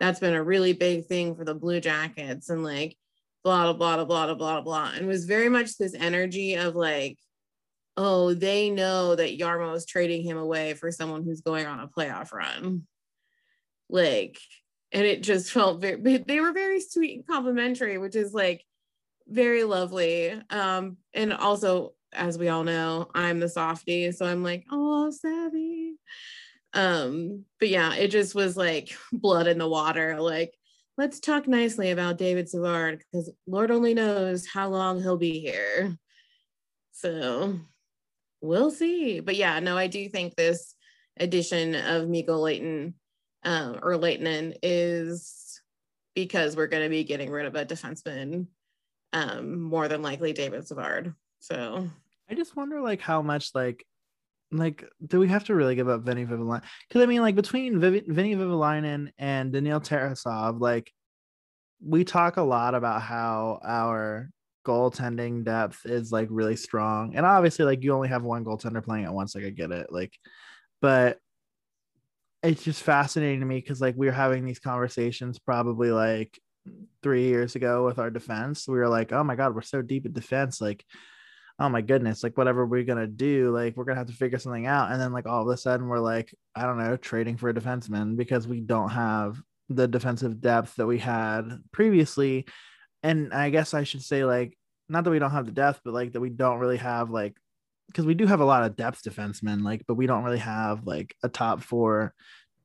[0.00, 2.48] that's been a really big thing for the Blue Jackets.
[2.48, 2.96] And like
[3.44, 4.92] blah blah blah blah blah blah.
[4.94, 7.18] And was very much this energy of like,
[7.96, 11.88] oh, they know that Jarmo is trading him away for someone who's going on a
[11.88, 12.86] playoff run.
[13.90, 14.38] Like,
[14.92, 18.64] and it just felt very they were very sweet and complimentary, which is like
[19.28, 20.34] very lovely.
[20.50, 25.94] Um, and also, as we all know, I'm the softie, so I'm like, oh, savvy.
[26.74, 30.20] Um, but yeah, it just was like blood in the water.
[30.20, 30.54] Like,
[30.98, 35.96] let's talk nicely about David Savard because Lord only knows how long he'll be here.
[36.92, 37.58] So
[38.40, 39.20] we'll see.
[39.20, 40.74] But yeah, no, I do think this
[41.18, 42.94] edition of Mikko Lehtonen
[43.44, 45.60] um, or Leighton is
[46.14, 48.46] because we're going to be getting rid of a defenseman
[49.12, 51.14] um, more than likely David Savard.
[51.40, 51.88] So
[52.32, 53.84] I just wonder like how much like
[54.50, 56.62] like do we have to really give up Vinny Vehvilainen?
[56.88, 60.90] Because I mean like between Viv- Vinny and Daniil Tarasov, like
[61.84, 64.30] we talk a lot about how our
[64.64, 67.16] goaltending depth is like really strong.
[67.16, 69.88] And obviously like you only have one goaltender playing at once, like I get it.
[69.90, 70.14] Like,
[70.80, 71.18] but
[72.42, 76.38] it's just fascinating to me because like we were having these conversations probably like
[77.02, 78.66] three years ago with our defense.
[78.66, 80.62] We were like, oh my God, we're so deep at defense.
[80.62, 80.82] Like,
[81.58, 84.66] oh my goodness, like whatever we're gonna do, like we're gonna have to figure something
[84.66, 84.90] out.
[84.90, 87.54] And then like all of a sudden we're like, I don't know, trading for a
[87.54, 92.46] defenseman because we don't have the defensive depth that we had previously.
[93.02, 94.56] And I guess I should say like
[94.88, 97.36] not that we don't have the depth, but like that we don't really have like
[97.88, 100.86] because we do have a lot of depth defensemen, like, but we don't really have
[100.86, 102.14] like a top four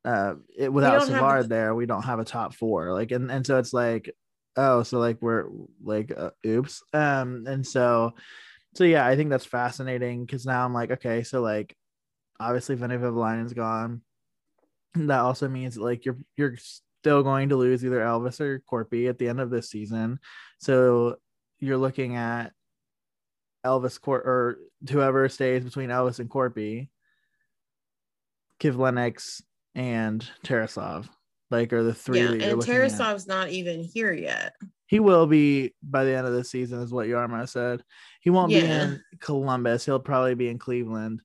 [0.06, 2.94] uh it, without Savard the- there, we don't have a top four.
[2.94, 4.14] Like and and so it's like,
[4.56, 5.46] oh, so like we're
[5.84, 6.82] like uh, oops.
[6.94, 8.14] Um and so
[8.78, 11.76] so yeah, I think that's fascinating because now I'm like, okay, so like
[12.40, 14.02] obviously Vinny Vehvilainen's gone.
[14.94, 16.58] That also means that, like you're you're
[17.02, 20.20] still going to lose either Elvis or Korpi at the end of this season.
[20.60, 21.16] So
[21.60, 22.52] you're looking at
[23.66, 26.90] Elvis Cor or whoever stays between Elvis and Korpi,
[28.60, 29.42] Kivlenieks,
[29.74, 31.10] and Tarasov.
[31.50, 32.20] Like are the three.
[32.20, 33.28] Yeah, and Tarasov's at.
[33.28, 34.54] not even here yet.
[34.88, 37.84] He will be by the end of the season, is what Jarmo said.
[38.22, 38.62] He won't yeah.
[38.62, 39.86] be in Columbus.
[39.86, 41.22] He'll probably be in Cleveland.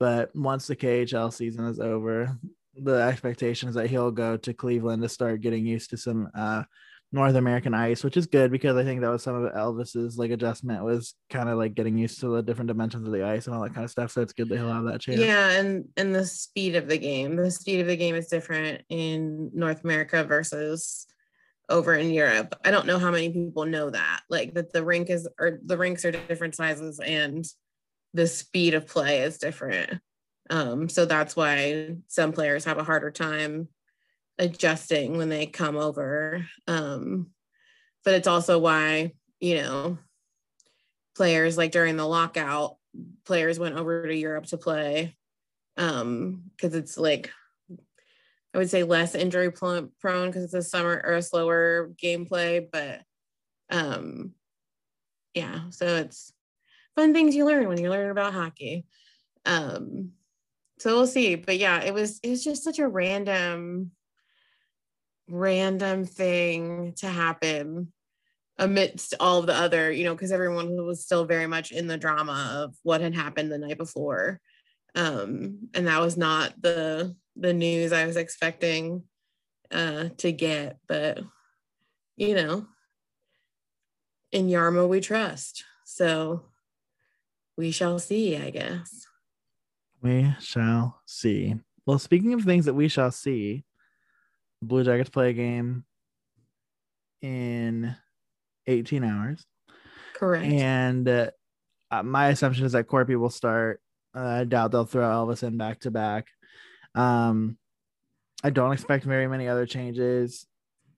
[0.00, 2.36] But once the KHL season is over,
[2.74, 6.64] the expectation is that he'll go to Cleveland to start getting used to some uh,
[7.12, 10.30] North American ice, which is good because I think that was some of Elvis's like
[10.30, 13.54] adjustment was kind of like getting used to the different dimensions of the ice and
[13.54, 14.12] all that kind of stuff.
[14.12, 15.20] So it's good that he'll have that chance.
[15.20, 17.36] Yeah, and and the speed of the game.
[17.36, 21.06] The speed of the game is different in North America versus
[21.72, 22.54] over in Europe.
[22.64, 24.20] I don't know how many people know that.
[24.28, 27.44] Like that the rink is or the rinks are different sizes and
[28.14, 30.00] the speed of play is different.
[30.50, 33.68] Um, so that's why some players have a harder time
[34.38, 36.46] adjusting when they come over.
[36.68, 37.28] Um,
[38.04, 39.98] but it's also why, you know,
[41.16, 42.76] players like during the lockout,
[43.24, 45.16] players went over to Europe to play
[45.78, 47.30] um because it's like
[48.54, 53.02] I would say less injury prone because it's a summer or a slower gameplay, but
[53.70, 54.32] um
[55.34, 56.32] yeah, so it's
[56.94, 58.84] fun things you learn when you learn about hockey.
[59.46, 60.12] Um
[60.78, 61.36] so we'll see.
[61.36, 63.92] But yeah, it was it was just such a random
[65.28, 67.92] random thing to happen
[68.58, 71.96] amidst all of the other, you know, because everyone was still very much in the
[71.96, 74.40] drama of what had happened the night before.
[74.94, 79.04] Um, and that was not the the news I was expecting
[79.70, 81.20] uh to get, but
[82.16, 82.66] you know,
[84.30, 85.64] in Jarmo we trust.
[85.84, 86.44] So
[87.56, 89.06] we shall see, I guess.
[90.02, 91.56] We shall see.
[91.86, 93.64] Well, speaking of things that we shall see,
[94.60, 95.84] Blue Jackets play a game
[97.20, 97.94] in
[98.66, 99.44] 18 hours.
[100.14, 100.52] Correct.
[100.52, 101.30] And uh,
[102.02, 103.80] my assumption is that Korpi will start.
[104.14, 106.26] Uh, I doubt they'll throw Elvis in back to back.
[106.94, 107.56] Um,
[108.44, 110.46] I don't expect very many other changes.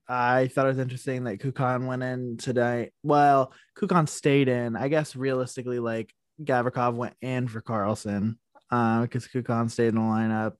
[0.07, 2.91] I thought it was interesting that Kukan went in today.
[3.03, 4.75] Well, Kukan stayed in.
[4.75, 8.37] I guess realistically, like Gavrikov went in for Carlsson
[8.69, 10.53] because uh, Kukan stayed in the lineup.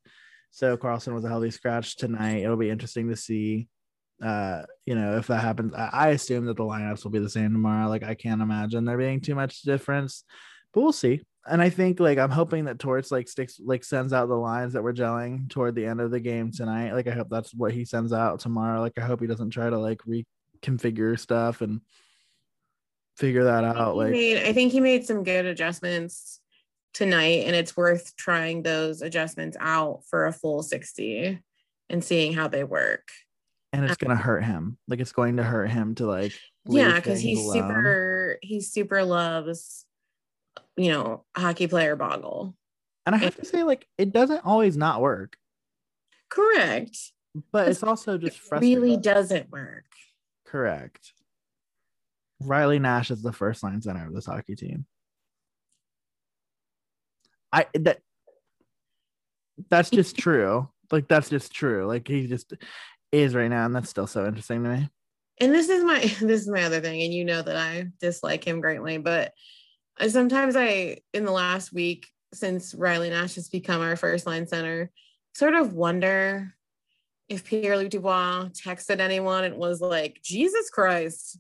[0.52, 2.44] So Carlsson was a healthy scratch tonight.
[2.44, 3.68] It'll be interesting to see
[4.24, 7.30] uh, you know, if that happens, I, I assume that the lineups will be the
[7.30, 7.90] same tomorrow.
[7.90, 10.24] Like I can't imagine there being too much difference,
[10.74, 11.22] but we'll see.
[11.48, 14.74] And I think like I'm hoping that Torts like sticks like sends out the lines
[14.74, 16.94] that we're gelling toward the end of the game tonight.
[16.94, 18.82] Like I hope that's what he sends out tomorrow.
[18.82, 21.82] Like I hope he doesn't try to like reconfigure stuff and
[23.18, 23.96] figure that out.
[23.96, 26.40] Like made, I think he made some good adjustments
[26.94, 31.40] tonight, and it's worth trying those adjustments out for a full 60
[31.90, 33.12] and seeing how they work
[33.76, 34.78] and it's gonna um, hurt him.
[34.88, 36.34] Like it's going to hurt him to like
[36.68, 37.54] yeah, because he's alone.
[37.54, 39.86] super he super loves
[40.78, 42.56] you know hockey player boggle.
[43.06, 45.38] And I have to say, like, it doesn't always not work.
[46.30, 46.98] Correct.
[47.52, 48.82] But it's also just frustrating.
[48.82, 49.86] really doesn't work.
[50.46, 51.14] Correct.
[52.42, 54.86] Riley Nash is the first line center of this hockey team.
[57.52, 58.00] I that
[59.70, 60.70] that's just true.
[60.92, 61.86] Like that's just true.
[61.86, 62.54] Like he just
[63.12, 64.90] is right now, and that's still so interesting to me.
[65.40, 68.46] And this is my this is my other thing, and you know that I dislike
[68.46, 69.34] him greatly, but
[70.00, 74.48] I, sometimes I in the last week since Riley Nash has become our first line
[74.48, 74.92] center,
[75.34, 76.54] sort of wonder
[77.30, 81.40] if Pierre Luc Dubois texted anyone and was like, Jesus Christ,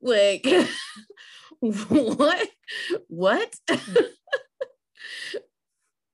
[0.00, 0.46] like
[1.60, 2.48] what?
[3.08, 3.54] What?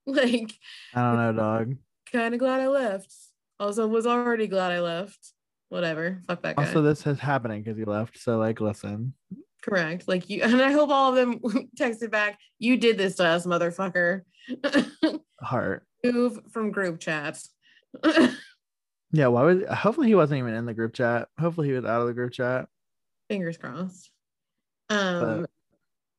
[0.07, 0.53] like
[0.95, 1.77] I don't know, dog.
[2.11, 3.13] Kind of glad I left.
[3.59, 5.33] Also, was already glad I left.
[5.69, 6.23] Whatever.
[6.27, 6.65] Fuck that guy.
[6.65, 8.19] Also, this is happening because he left.
[8.19, 9.15] So, like, listen.
[9.63, 10.09] Correct.
[10.09, 11.39] Like you, and I hope all of them
[11.79, 12.39] texted back.
[12.59, 14.23] You did this to us, motherfucker.
[15.41, 15.87] Heart.
[16.05, 17.51] Move from group chats.
[19.13, 19.27] yeah.
[19.27, 19.63] Why was?
[19.71, 21.29] Hopefully, he wasn't even in the group chat.
[21.39, 22.67] Hopefully, he was out of the group chat.
[23.29, 24.11] Fingers crossed.
[24.89, 25.51] Um, but,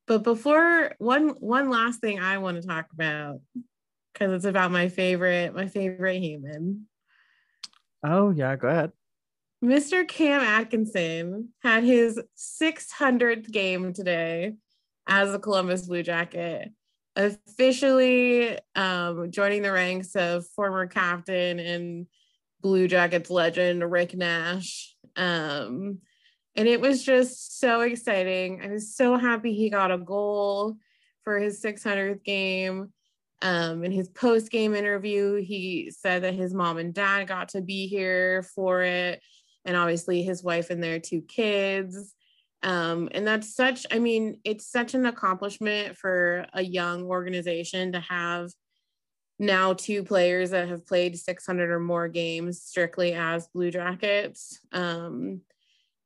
[0.08, 3.42] but before one one last thing I want to talk about
[4.14, 6.88] because it's about my favorite my favorite human
[8.04, 8.92] Oh, yeah, go ahead.
[9.64, 10.08] Mr.
[10.08, 14.56] Cam Atkinson had his 600th game today
[15.08, 16.70] as a Columbus Blue Jacket,
[17.16, 22.08] officially um, joining the ranks of former captain and
[22.62, 24.96] Blue Jackets legend Rick Nash.
[25.16, 26.00] Um,
[26.56, 28.62] and it was just so exciting.
[28.64, 30.78] I was so happy he got a goal
[31.24, 32.92] for his 600th game.
[33.44, 37.62] Um, in his post game interview, he said that his mom and dad got to
[37.62, 39.20] be here for it,
[39.66, 42.14] and obviously his wife and their two kids.
[42.64, 48.00] Um, and that's such, I mean, it's such an accomplishment for a young organization to
[48.02, 48.52] have
[49.40, 54.60] now two players that have played 600 or more games strictly as Blue Jackets.
[54.72, 55.42] Um,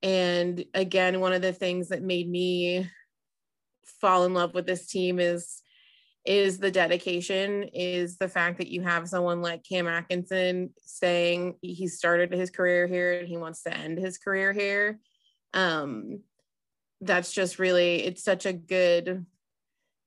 [0.01, 2.89] and again, one of the things that made me
[3.99, 5.61] fall in love with this team is
[6.25, 11.87] is the dedication is the fact that you have someone like Cam Atkinson saying he
[11.87, 14.99] started his career here and he wants to end his career here.
[15.53, 16.21] Um,
[17.01, 19.25] that's just really it's such a good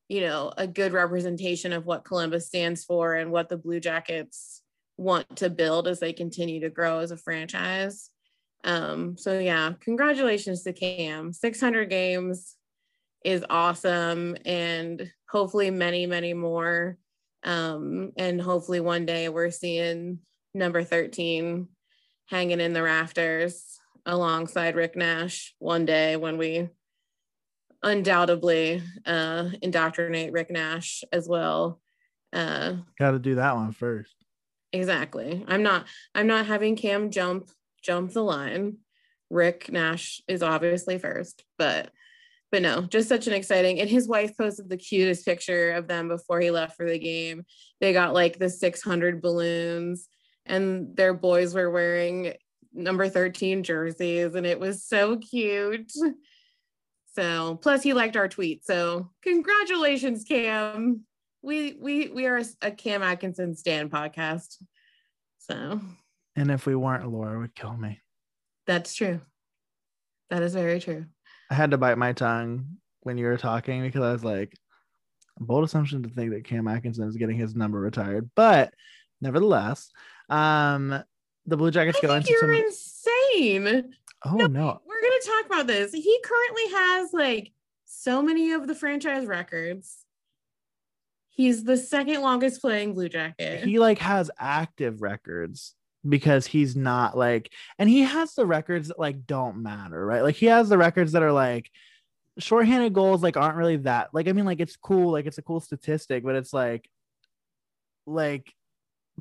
[0.08, 4.62] you know a good representation of what Columbus stands for and what the Blue Jackets
[4.96, 8.10] want to build as they continue to grow as a franchise.
[8.64, 11.32] Um, so yeah, congratulations to Cam.
[11.32, 12.56] 600 games
[13.24, 16.98] is awesome and hopefully many many more.
[17.44, 20.20] Um and hopefully one day we're seeing
[20.54, 21.68] number 13
[22.26, 26.68] hanging in the rafters alongside Rick Nash one day when we
[27.82, 31.80] undoubtedly uh indoctrinate Rick Nash as well.
[32.32, 34.14] Uh got to do that one first.
[34.72, 35.44] Exactly.
[35.48, 37.50] I'm not i'm not having cam jump
[37.82, 38.78] jump the line.
[39.30, 41.90] Rick nash is obviously first but
[42.50, 43.80] but no, just such an exciting.
[43.80, 47.44] And his wife posted the cutest picture of them before he left for the game.
[47.80, 50.08] They got like the 600 balloons,
[50.46, 52.34] and their boys were wearing
[52.72, 55.92] number 13 jerseys, and it was so cute.
[57.14, 58.64] So, plus he liked our tweet.
[58.64, 61.04] So, congratulations, Cam.
[61.42, 64.62] We we we are a Cam Atkinson stand podcast.
[65.38, 65.80] So,
[66.36, 68.00] and if we weren't, Laura would kill me.
[68.66, 69.20] That's true.
[70.30, 71.06] That is very true.
[71.50, 74.54] I had to bite my tongue when you were talking because I was like,
[75.40, 78.74] bold assumption to think that Cam Atkinson is getting his number retired, but
[79.20, 79.90] nevertheless,
[80.28, 81.02] um,
[81.46, 82.54] the Blue Jackets I go into you're some...
[82.54, 83.94] insane.
[84.24, 85.92] Oh no, no, we're gonna talk about this.
[85.92, 87.52] He currently has like
[87.84, 90.04] so many of the franchise records.
[91.30, 93.64] He's the second longest playing Blue Jacket.
[93.64, 95.74] He like has active records
[96.06, 100.36] because he's not like and he has the records that like don't matter right like
[100.36, 101.70] he has the records that are like
[102.38, 105.42] shorthanded goals like aren't really that like i mean like it's cool like it's a
[105.42, 106.88] cool statistic but it's like
[108.06, 108.52] like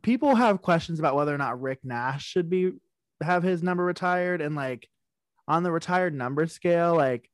[0.04, 2.74] people have questions about whether or not rick nash should be
[3.22, 4.88] have his number retired and like
[5.48, 7.30] on the retired number scale, like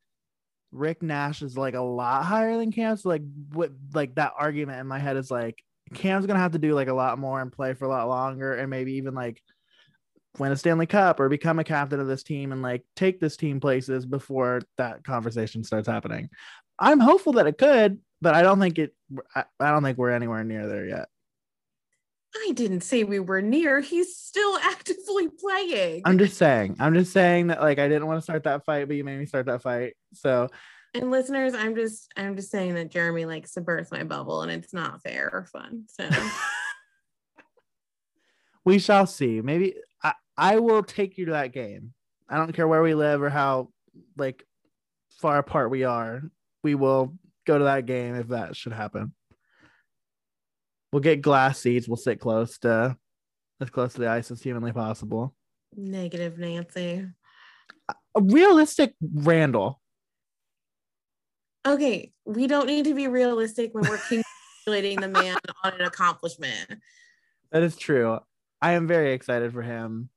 [0.71, 2.95] Rick Nash is like a lot higher than Cam.
[2.97, 5.63] So like what like that argument in my head is like
[5.93, 8.53] Cam's gonna have to do like a lot more and play for a lot longer
[8.53, 9.41] and maybe even like
[10.39, 13.37] win a Stanley Cup or become a captain of this team and like take this
[13.37, 16.29] team places before that conversation starts happening.
[16.79, 18.95] I'm hopeful that it could, but I don't think it
[19.35, 21.09] I, I don't think we're anywhere near there yet.
[22.35, 23.79] I didn't say we were near.
[23.79, 26.01] He's still actively playing.
[26.05, 26.77] I'm just saying.
[26.79, 29.19] I'm just saying that like I didn't want to start that fight, but you made
[29.19, 29.93] me start that fight.
[30.13, 30.49] So
[30.93, 34.51] and listeners, I'm just I'm just saying that Jeremy likes to burst my bubble and
[34.51, 35.85] it's not fair or fun.
[35.87, 36.07] So
[38.65, 39.41] we shall see.
[39.41, 41.93] Maybe I, I will take you to that game.
[42.29, 43.69] I don't care where we live or how
[44.17, 44.45] like
[45.19, 46.21] far apart we are.
[46.63, 47.13] We will
[47.45, 49.13] go to that game if that should happen.
[50.91, 51.87] We'll get glass seats.
[51.87, 52.97] We'll sit close to
[53.59, 55.33] as close to the ice as humanly possible.
[55.75, 57.07] Negative Nancy.
[58.15, 59.81] A realistic Randall.
[61.65, 63.97] Okay, we don't need to be realistic when we're
[64.65, 66.79] congratulating the man on an accomplishment.
[67.51, 68.19] That is true.
[68.61, 70.09] I am very excited for him.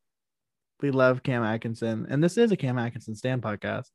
[0.81, 3.87] We love Cam Atkinson, and this is a Cam Atkinson stand podcast.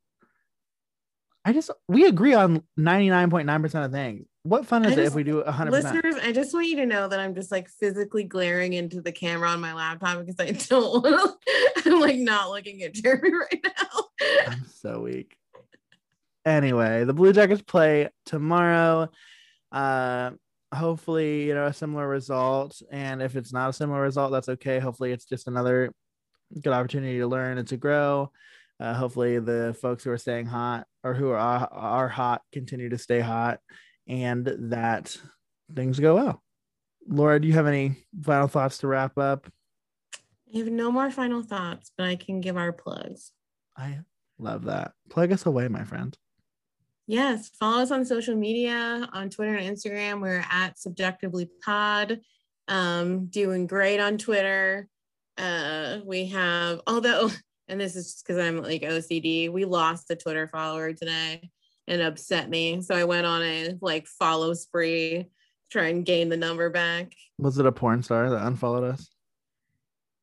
[1.43, 4.27] I just we agree on 99.9% of things.
[4.43, 5.69] What fun is just, it if we do 100%?
[5.69, 9.11] Listeners, I just want you to know that I'm just like physically glaring into the
[9.11, 13.31] camera on my laptop because I don't want to, I'm like not looking at Jeremy
[13.51, 14.03] right now.
[14.47, 15.35] I'm so weak.
[16.45, 19.09] Anyway, the Blue Jackets play tomorrow.
[19.71, 20.31] Uh,
[20.73, 22.81] hopefully, you know, a similar result.
[22.91, 24.79] And if it's not a similar result, that's okay.
[24.79, 25.93] Hopefully, it's just another
[26.61, 28.31] good opportunity to learn and to grow.
[28.79, 32.97] Uh, hopefully, the folks who are staying hot or who are are hot continue to
[32.97, 33.59] stay hot,
[34.07, 35.15] and that
[35.75, 36.43] things go well.
[37.07, 39.47] Laura, do you have any final thoughts to wrap up?
[40.53, 43.31] I have no more final thoughts, but I can give our plugs.
[43.77, 43.99] I
[44.37, 44.93] love that.
[45.09, 46.17] Plug us away, my friend.
[47.11, 50.21] Yes, follow us on social media on Twitter and Instagram.
[50.21, 52.21] We're at CBJectively Pod.
[52.69, 54.87] Um, doing great on Twitter.
[55.37, 57.29] Uh, we have, although
[57.67, 59.51] and this is just because I'm like OCD.
[59.51, 61.51] We lost a Twitter follower today
[61.85, 62.81] and upset me.
[62.81, 65.25] So I went on a like follow spree,
[65.69, 67.11] try and gain the number back.
[67.37, 69.09] Was it a porn star that unfollowed us?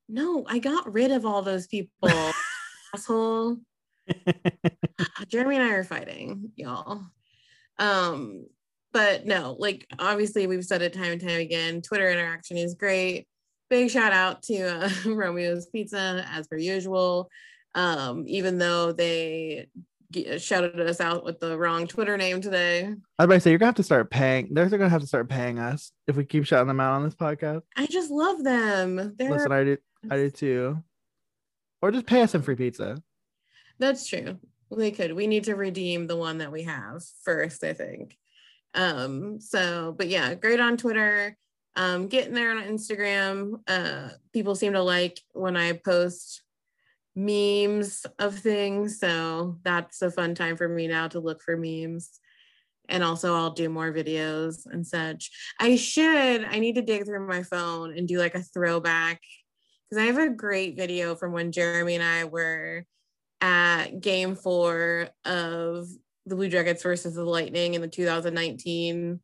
[0.09, 2.09] No, I got rid of all those people.
[2.95, 3.59] Asshole.
[5.29, 7.03] Jeremy and I are fighting, y'all.
[7.79, 8.47] Um,
[8.93, 11.83] but no, like obviously we've said it time and time again.
[11.83, 13.29] Twitter interaction is great
[13.69, 17.31] big shout out to uh, Romeo's Pizza as per usual.
[17.75, 19.69] Um, even though they
[20.11, 22.85] g- shouted us out with the wrong Twitter name today.
[22.85, 24.49] I was about to say you're gonna have to start paying.
[24.53, 27.15] They're gonna have to start paying us if we keep shouting them out on this
[27.15, 27.63] podcast.
[27.77, 29.15] I just love them.
[29.17, 29.31] They're...
[29.31, 29.79] Listen, I did,
[30.11, 30.83] I did too.
[31.81, 33.01] Or just pay us some free pizza.
[33.79, 34.39] That's true.
[34.71, 35.13] We could.
[35.15, 38.17] We need to redeem the one that we have first, I think.
[38.75, 41.37] Um, so but yeah, great on Twitter
[41.79, 43.61] um, getting there on Instagram.
[43.69, 46.43] Uh, people seem to like when I post
[47.15, 48.99] memes of things.
[48.99, 52.19] So that's a fun time for me now to look for memes.
[52.89, 55.31] And also, I'll do more videos and such.
[55.61, 59.21] I should, I need to dig through my phone and do like a throwback
[59.89, 62.85] because I have a great video from when Jeremy and I were
[63.41, 65.87] at game four of
[66.27, 69.21] the Blue Jackets versus the Lightning in the 2019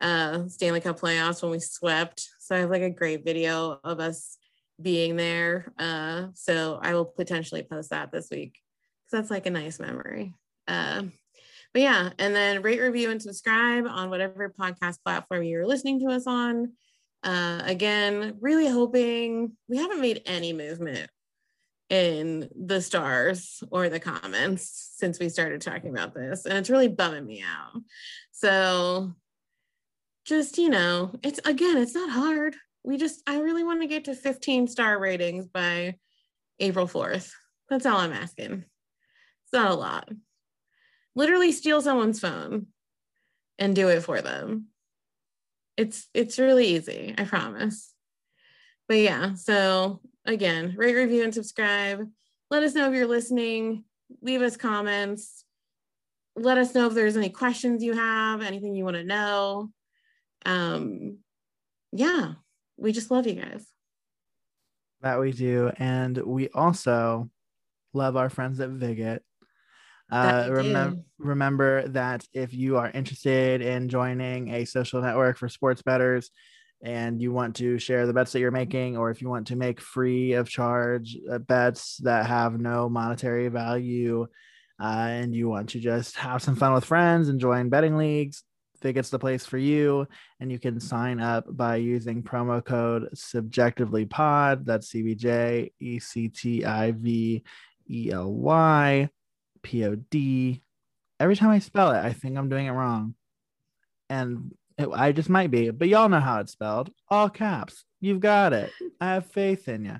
[0.00, 2.28] uh, Stanley Cup playoffs when we swept.
[2.40, 4.38] So I have like a great video of us
[4.80, 5.72] being there.
[5.78, 8.58] Uh, so I will potentially post that this week
[9.04, 10.34] because that's like a nice memory.
[10.68, 11.04] Uh,
[11.72, 16.14] but yeah, and then rate, review, and subscribe on whatever podcast platform you're listening to
[16.14, 16.72] us on.
[17.22, 21.10] Uh, again, really hoping we haven't made any movement
[21.88, 26.88] in the stars or the comments since we started talking about this, and it's really
[26.88, 27.80] bumming me out.
[28.32, 29.14] So
[30.24, 32.56] just you know it's again it's not hard.
[32.84, 35.96] We just i really want to get to 15 star ratings by
[36.60, 37.32] april 4th
[37.68, 38.64] that's all i'm asking.
[39.44, 40.08] It's not a lot.
[41.14, 42.66] Literally steal someone's phone
[43.58, 44.66] and do it for them.
[45.76, 47.92] It's it's really easy i promise.
[48.88, 52.06] But yeah so again rate review and subscribe
[52.50, 53.84] let us know if you're listening
[54.22, 55.44] leave us comments
[56.36, 59.70] let us know if there's any questions you have anything you want to know
[60.46, 61.18] um,
[61.92, 62.34] yeah,
[62.76, 63.66] we just love you guys.
[65.02, 65.70] That we do.
[65.78, 67.28] And we also
[67.92, 69.22] love our friends at Vig It.
[70.10, 75.82] Uh, remember, remember that if you are interested in joining a social network for sports
[75.82, 76.30] bettors,
[76.82, 79.56] and you want to share the bets that you're making, or if you want to
[79.56, 84.26] make free of charge uh, bets that have no monetary value,
[84.80, 88.42] uh, and you want to just have some fun with friends and join betting leagues,
[88.82, 90.06] Vig It's the place for you.
[90.40, 94.66] And you can sign up by using promo code CBJectively pod.
[94.66, 97.42] That's CBJ E C T I V
[97.90, 99.08] E L Y
[99.62, 100.62] P O D.
[101.18, 103.14] Every time I spell it, I think I'm doing it wrong.
[104.08, 106.90] And it, I just might be, but y'all know how it's spelled.
[107.08, 107.84] All caps.
[108.00, 108.70] You've got it.
[109.00, 109.96] I have faith in you.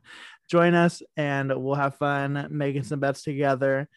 [0.49, 3.89] Join us and we'll have fun making some bets together.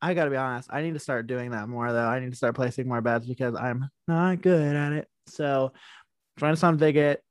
[0.00, 0.68] I got to be honest.
[0.72, 2.06] I need to start doing that more, though.
[2.06, 5.08] I need to start placing more bets because I'm not good at it.
[5.26, 5.72] So
[6.38, 7.22] join us on Vig It.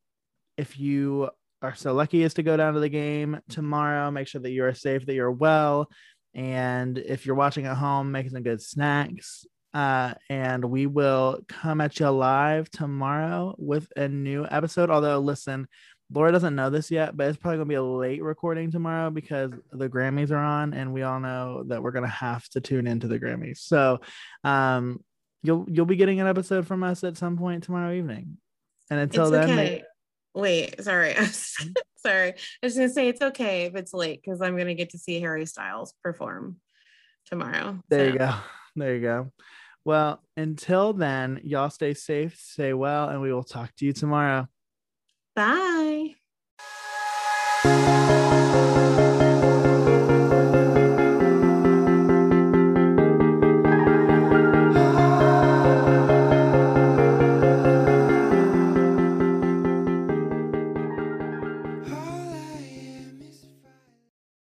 [0.58, 1.30] If you
[1.62, 4.66] are so lucky as to go down to the game tomorrow, make sure that you
[4.66, 5.90] are safe, that you're well.
[6.34, 9.46] And if you're watching at home, make some good snacks.
[9.74, 14.90] Uh, and we will come at you live tomorrow with a new episode.
[14.90, 15.68] Although, listen,
[16.12, 19.52] Laura doesn't know this yet, but it's probably gonna be a late recording tomorrow because
[19.72, 23.08] the Grammys are on, and we all know that we're gonna have to tune into
[23.08, 23.58] the Grammys.
[23.60, 24.00] So,
[24.44, 25.04] um,
[25.44, 28.38] you'll you'll be getting an episode from us at some point tomorrow evening.
[28.90, 29.56] And until it's then, okay.
[29.56, 29.84] they-
[30.34, 31.16] Wait, sorry.
[31.98, 32.30] sorry.
[32.34, 35.20] I was gonna say it's okay if it's late because I'm gonna get to see
[35.20, 36.58] Harry Styles perform
[37.26, 37.80] tomorrow.
[37.90, 38.34] there So, you go,
[38.78, 39.32] there you go.
[39.86, 44.48] Well, until then, y'all stay safe, stay well, and we will talk to you tomorrow.
[45.36, 46.16] Bye.